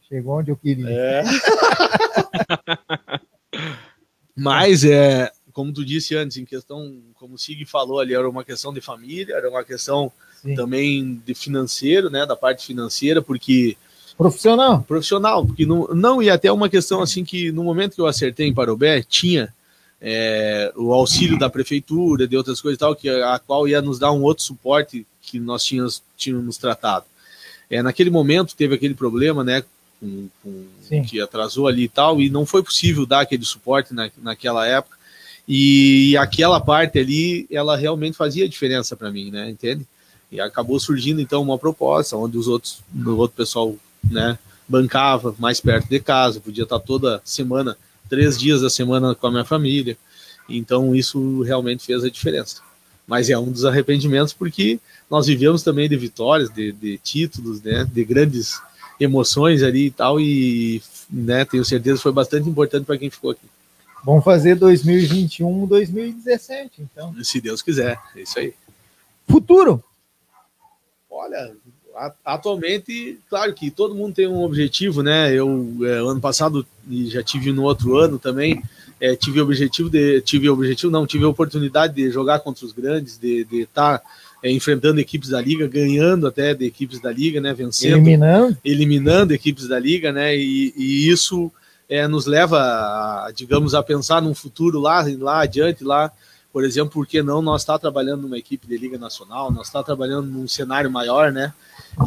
[0.08, 0.90] Chegou onde eu queria.
[0.90, 1.24] É.
[4.36, 8.44] Mas é, como tu disse antes, em questão, como o Sig falou ali, era uma
[8.44, 10.12] questão de família, era uma questão
[10.42, 10.56] Sim.
[10.56, 13.78] também de financeiro, né, da parte financeira, porque
[14.22, 18.06] profissional, profissional, porque não, não e até uma questão assim que no momento que eu
[18.06, 19.52] acertei em Parobé tinha
[20.00, 23.98] é, o auxílio da prefeitura, de outras coisas e tal, que a qual ia nos
[23.98, 27.06] dar um outro suporte que nós tínhamos, tínhamos tratado.
[27.68, 29.64] É, naquele momento teve aquele problema, né,
[30.00, 30.66] com, com
[31.04, 34.98] que atrasou ali e tal, e não foi possível dar aquele suporte na, naquela época.
[35.48, 39.50] E aquela parte ali, ela realmente fazia diferença para mim, né?
[39.50, 39.86] Entende?
[40.32, 43.76] E acabou surgindo então uma proposta onde os outros, o outro pessoal,
[44.12, 44.38] né,
[44.68, 47.78] bancava mais perto de casa, podia estar toda semana,
[48.10, 49.98] três dias da semana com a minha família.
[50.48, 52.62] Então isso realmente fez a diferença.
[53.08, 57.86] Mas é um dos arrependimentos porque nós vivemos também de vitórias, de, de títulos, né,
[57.92, 58.62] de grandes
[59.00, 63.32] emoções ali e tal e né, tenho certeza que foi bastante importante para quem ficou
[63.32, 63.46] aqui.
[64.04, 67.14] Vamos fazer 2021, 2017, então.
[67.24, 68.54] Se Deus quiser, é isso aí.
[69.30, 69.84] Futuro.
[71.10, 71.56] Olha,
[72.24, 75.34] atualmente, claro que todo mundo tem um objetivo, né?
[75.34, 78.62] Eu é, ano passado e já tive no outro ano também
[79.02, 83.18] é, tive objetivo de tive objetivo não tive a oportunidade de jogar contra os grandes,
[83.18, 84.04] de estar tá,
[84.44, 87.52] é, enfrentando equipes da liga, ganhando até de equipes da liga, né?
[87.52, 90.38] Vencendo, eliminando, eliminando equipes da liga, né?
[90.38, 91.52] E, e isso
[91.90, 96.12] é, nos leva, a, digamos, a pensar num futuro lá, lá adiante, lá
[96.54, 99.82] por exemplo, por que não nós está trabalhando numa equipe de Liga Nacional, nós está
[99.82, 101.54] trabalhando num cenário maior, né?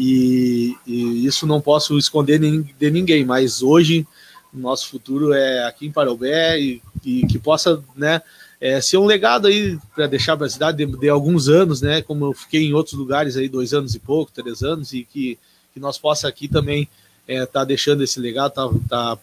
[0.01, 4.07] E, e, isso não posso esconder de ninguém, mas hoje
[4.55, 8.23] nosso futuro é aqui em Parobé e, e que possa, né,
[8.61, 12.01] é, ser um legado aí para deixar para a cidade de, de, alguns anos, né?
[12.03, 15.39] Como eu fiquei em outros lugares aí dois anos e pouco, três anos e que,
[15.73, 16.89] que nós possa aqui também
[17.27, 19.19] estar é, tá deixando esse legado, tá, tá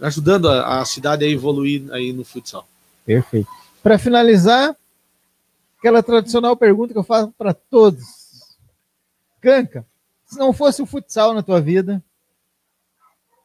[0.00, 2.66] ajudando a, a cidade a evoluir aí no futsal.
[3.06, 3.48] Perfeito.
[3.82, 4.76] Para finalizar,
[5.78, 8.04] aquela tradicional pergunta que eu faço para todos.
[9.40, 9.86] Canca,
[10.32, 12.02] se não fosse o futsal na tua vida?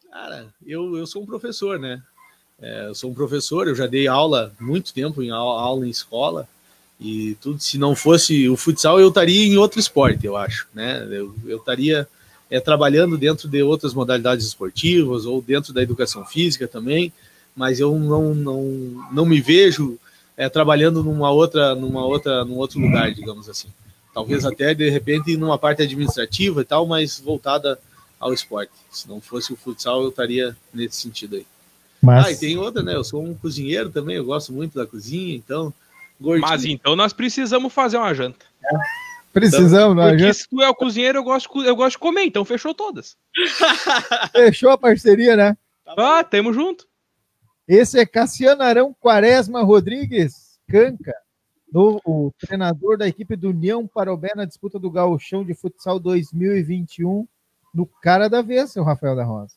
[0.09, 2.01] Cara, eu, eu sou um professor, né?
[2.59, 6.47] É, eu sou um professor, eu já dei aula muito tempo em aula, em escola
[6.99, 7.59] e tudo.
[7.59, 11.05] Se não fosse o futsal, eu estaria em outro esporte, eu acho, né?
[11.11, 12.07] Eu, eu estaria
[12.49, 17.11] é, trabalhando dentro de outras modalidades esportivas ou dentro da educação física também,
[17.53, 18.63] mas eu não, não,
[19.11, 19.99] não me vejo
[20.37, 23.67] é, trabalhando numa outra, numa outra, num outro lugar, digamos assim.
[24.17, 27.79] Talvez até de repente numa parte administrativa e tal, mas voltada
[28.19, 28.71] ao esporte.
[28.89, 31.45] Se não fosse o futsal, eu estaria nesse sentido aí.
[32.01, 32.25] Mas...
[32.25, 32.95] Ah, e tem outra, né?
[32.95, 35.71] Eu sou um cozinheiro também, eu gosto muito da cozinha, então.
[36.19, 36.49] Gordinho.
[36.49, 38.43] Mas então nós precisamos fazer uma janta.
[38.65, 38.77] É.
[39.31, 42.43] Precisamos, então, Porque se tu é o cozinheiro, eu gosto, eu gosto de comer, então
[42.43, 43.15] fechou todas.
[44.33, 45.55] fechou a parceria, né?
[45.95, 46.87] Ah, tamo junto.
[47.67, 51.13] Esse é Cassiano Arão Quaresma Rodrigues Canca,
[51.71, 57.27] no, o treinador da equipe do União Parobé na disputa do Gauchão de Futsal 2021,
[57.73, 59.55] no cara da vez, seu Rafael da Rosa.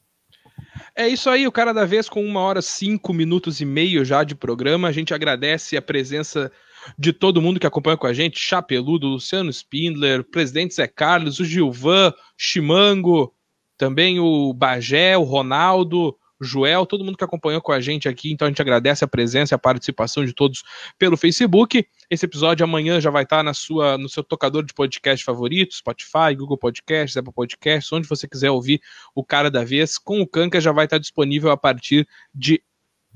[0.95, 4.25] É isso aí, o cara da vez com uma hora, cinco minutos e meio já
[4.25, 4.89] de programa.
[4.89, 6.51] A gente agradece a presença
[6.99, 11.45] de todo mundo que acompanha com a gente, Chapeludo, Luciano Spindler, presidente Zé Carlos, o
[11.45, 13.35] Gilvan, Chimango,
[13.77, 18.33] também o Bagé, o Ronaldo, Joel, todo mundo que acompanhou com a gente aqui.
[18.33, 20.63] Então a gente agradece a presença e a participação de todos
[20.99, 21.87] pelo Facebook.
[22.11, 26.35] Esse episódio amanhã já vai estar na sua, no seu tocador de podcast favorito, Spotify,
[26.37, 28.81] Google Podcasts, Apple Podcasts, onde você quiser ouvir
[29.15, 32.61] o cara da vez com o Canca já vai estar disponível a partir de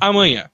[0.01, 0.49] amanhã.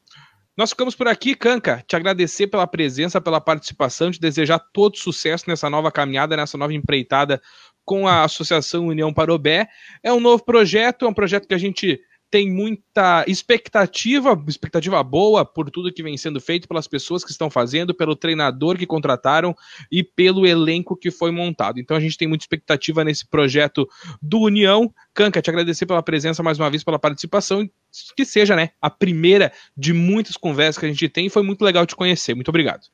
[0.56, 1.84] Nós ficamos por aqui, Canca.
[1.86, 6.72] Te agradecer pela presença, pela participação, te desejar todo sucesso nessa nova caminhada, nessa nova
[6.72, 7.42] empreitada
[7.84, 9.68] com a Associação União Parobé.
[10.02, 12.00] É um novo projeto, é um projeto que a gente
[12.30, 17.50] tem muita expectativa, expectativa boa por tudo que vem sendo feito, pelas pessoas que estão
[17.50, 19.54] fazendo, pelo treinador que contrataram
[19.90, 21.80] e pelo elenco que foi montado.
[21.80, 23.88] Então a gente tem muita expectativa nesse projeto
[24.22, 24.94] do União.
[25.12, 27.68] Canca, te agradecer pela presença mais uma vez, pela participação,
[28.16, 31.28] que seja, né, a primeira de muitas conversas que a gente tem.
[31.28, 32.34] Foi muito legal te conhecer.
[32.34, 32.86] Muito obrigado.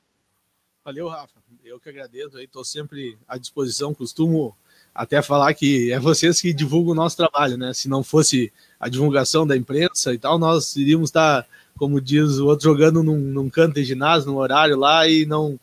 [0.83, 1.37] Valeu, Rafa.
[1.63, 2.39] Eu que agradeço.
[2.39, 3.93] Estou sempre à disposição.
[3.93, 4.55] Costumo
[4.95, 7.73] até falar que é vocês que divulgam o nosso trabalho, né?
[7.73, 11.45] Se não fosse a divulgação da imprensa e tal, nós iríamos estar,
[11.77, 15.59] como diz o outro, jogando num, num canto de ginásio, num horário lá e não,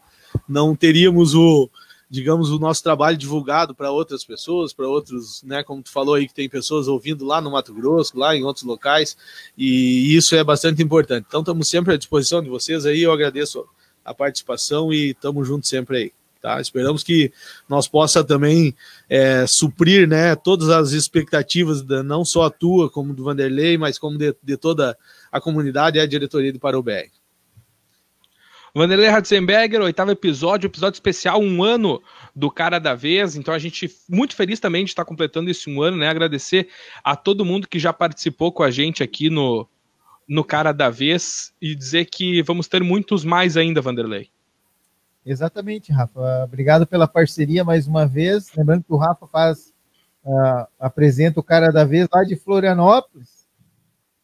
[0.49, 1.71] não teríamos o,
[2.11, 6.27] digamos, o nosso trabalho divulgado para outras pessoas, para outros, né, como tu falou aí,
[6.27, 9.17] que tem pessoas ouvindo lá no Mato Grosso, lá em outros locais,
[9.57, 11.27] e isso é bastante importante.
[11.29, 13.65] Então, estamos sempre à disposição de vocês aí, eu agradeço
[14.05, 16.24] a participação e estamos juntos sempre aí.
[16.45, 16.61] Tá?
[16.61, 17.33] Esperamos que
[17.67, 18.77] nós possa também
[19.09, 23.99] é, suprir né, todas as expectativas, da, não só a tua, como do Vanderlei, mas
[23.99, 24.95] como de, de toda
[25.33, 27.09] a comunidade e a diretoria do Parobé.
[28.75, 32.03] Vanderlei Ratzenberger, oitavo episódio, episódio especial, um ano
[32.37, 33.37] do Cara da Vez.
[33.37, 36.09] Então a gente muito feliz também de estar completando esse um ano, né?
[36.11, 36.69] Agradecer
[37.03, 39.67] a todo mundo que já participou com a gente aqui no,
[40.29, 44.29] no Cara da Vez e dizer que vamos ter muitos mais ainda, Vanderlei.
[45.25, 46.45] Exatamente, Rafa.
[46.45, 48.53] Obrigado pela parceria mais uma vez.
[48.55, 49.73] Lembrando que o Rafa faz,
[50.23, 53.45] uh, apresenta o cara da vez lá de Florianópolis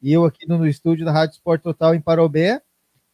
[0.03, 2.61] e eu aqui no estúdio da Rádio Sport Total em Parobé.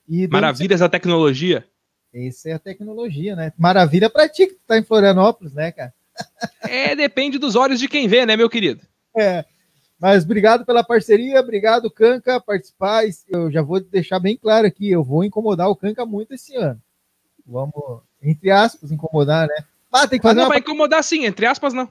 [0.09, 1.64] E Maravilhas da tecnologia.
[2.12, 3.53] Essa é a tecnologia, né?
[3.57, 5.95] Maravilha para ti que tá em Florianópolis, né, cara?
[6.68, 8.80] É, depende dos olhos de quem vê, né, meu querido?
[9.16, 9.45] É.
[10.01, 13.05] Mas obrigado pela parceria, obrigado, Canca, participar.
[13.28, 16.80] Eu já vou deixar bem claro aqui, eu vou incomodar o Canca muito esse ano
[17.47, 19.64] vamos, entre aspas, incomodar, né?
[19.92, 20.51] Ah, tem que fazer ah, não, uma...
[20.51, 21.88] vai incomodar sim, entre aspas não.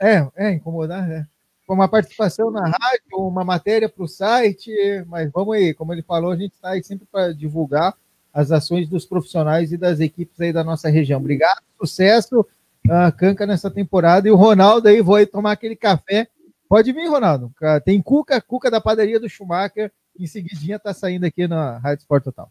[0.00, 1.26] É, é, incomodar, né?
[1.68, 4.72] Uma participação na rádio, uma matéria para o site,
[5.06, 7.94] mas vamos aí, como ele falou, a gente está aí sempre para divulgar
[8.34, 11.20] as ações dos profissionais e das equipes aí da nossa região.
[11.20, 14.26] Obrigado, sucesso, uh, Canca nessa temporada.
[14.26, 16.26] E o Ronaldo aí, vou aí tomar aquele café.
[16.68, 17.52] Pode vir, Ronaldo.
[17.84, 19.92] Tem Cuca, Cuca da padaria do Schumacher.
[20.18, 22.50] Em seguidinha tá saindo aqui na Rádio Sport Total.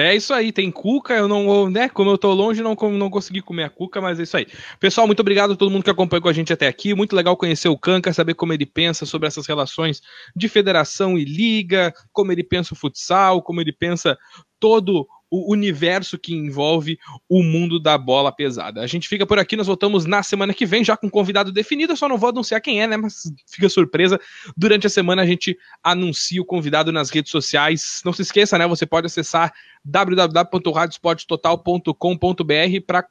[0.00, 3.42] É isso aí, tem cuca, eu não, né, como eu tô longe, não, não consegui
[3.42, 4.46] comer a cuca, mas é isso aí.
[4.78, 7.36] Pessoal, muito obrigado a todo mundo que acompanhou com a gente até aqui, muito legal
[7.36, 10.00] conhecer o Canca, saber como ele pensa sobre essas relações
[10.36, 14.16] de federação e liga, como ele pensa o futsal, como ele pensa
[14.60, 16.98] todo o universo que envolve
[17.28, 18.80] o mundo da bola pesada.
[18.80, 21.92] A gente fica por aqui, nós voltamos na semana que vem, já com convidado definido.
[21.92, 22.96] Eu só não vou anunciar quem é, né?
[22.96, 24.18] Mas fica surpresa.
[24.56, 28.00] Durante a semana a gente anuncia o convidado nas redes sociais.
[28.04, 28.66] Não se esqueça, né?
[28.66, 29.52] Você pode acessar
[29.84, 33.06] www.radiosporttotal.com.br para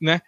[0.00, 0.20] né,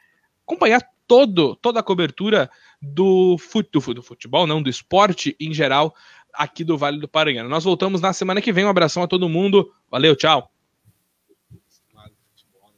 [0.44, 2.50] acompanhar todo, toda a cobertura
[2.80, 5.94] do, fut, do, do futebol, não, do esporte em geral
[6.32, 7.48] aqui do Vale do Paranhana.
[7.48, 8.64] Nós voltamos na semana que vem.
[8.64, 9.72] Um abração a todo mundo.
[9.90, 10.52] Valeu, tchau.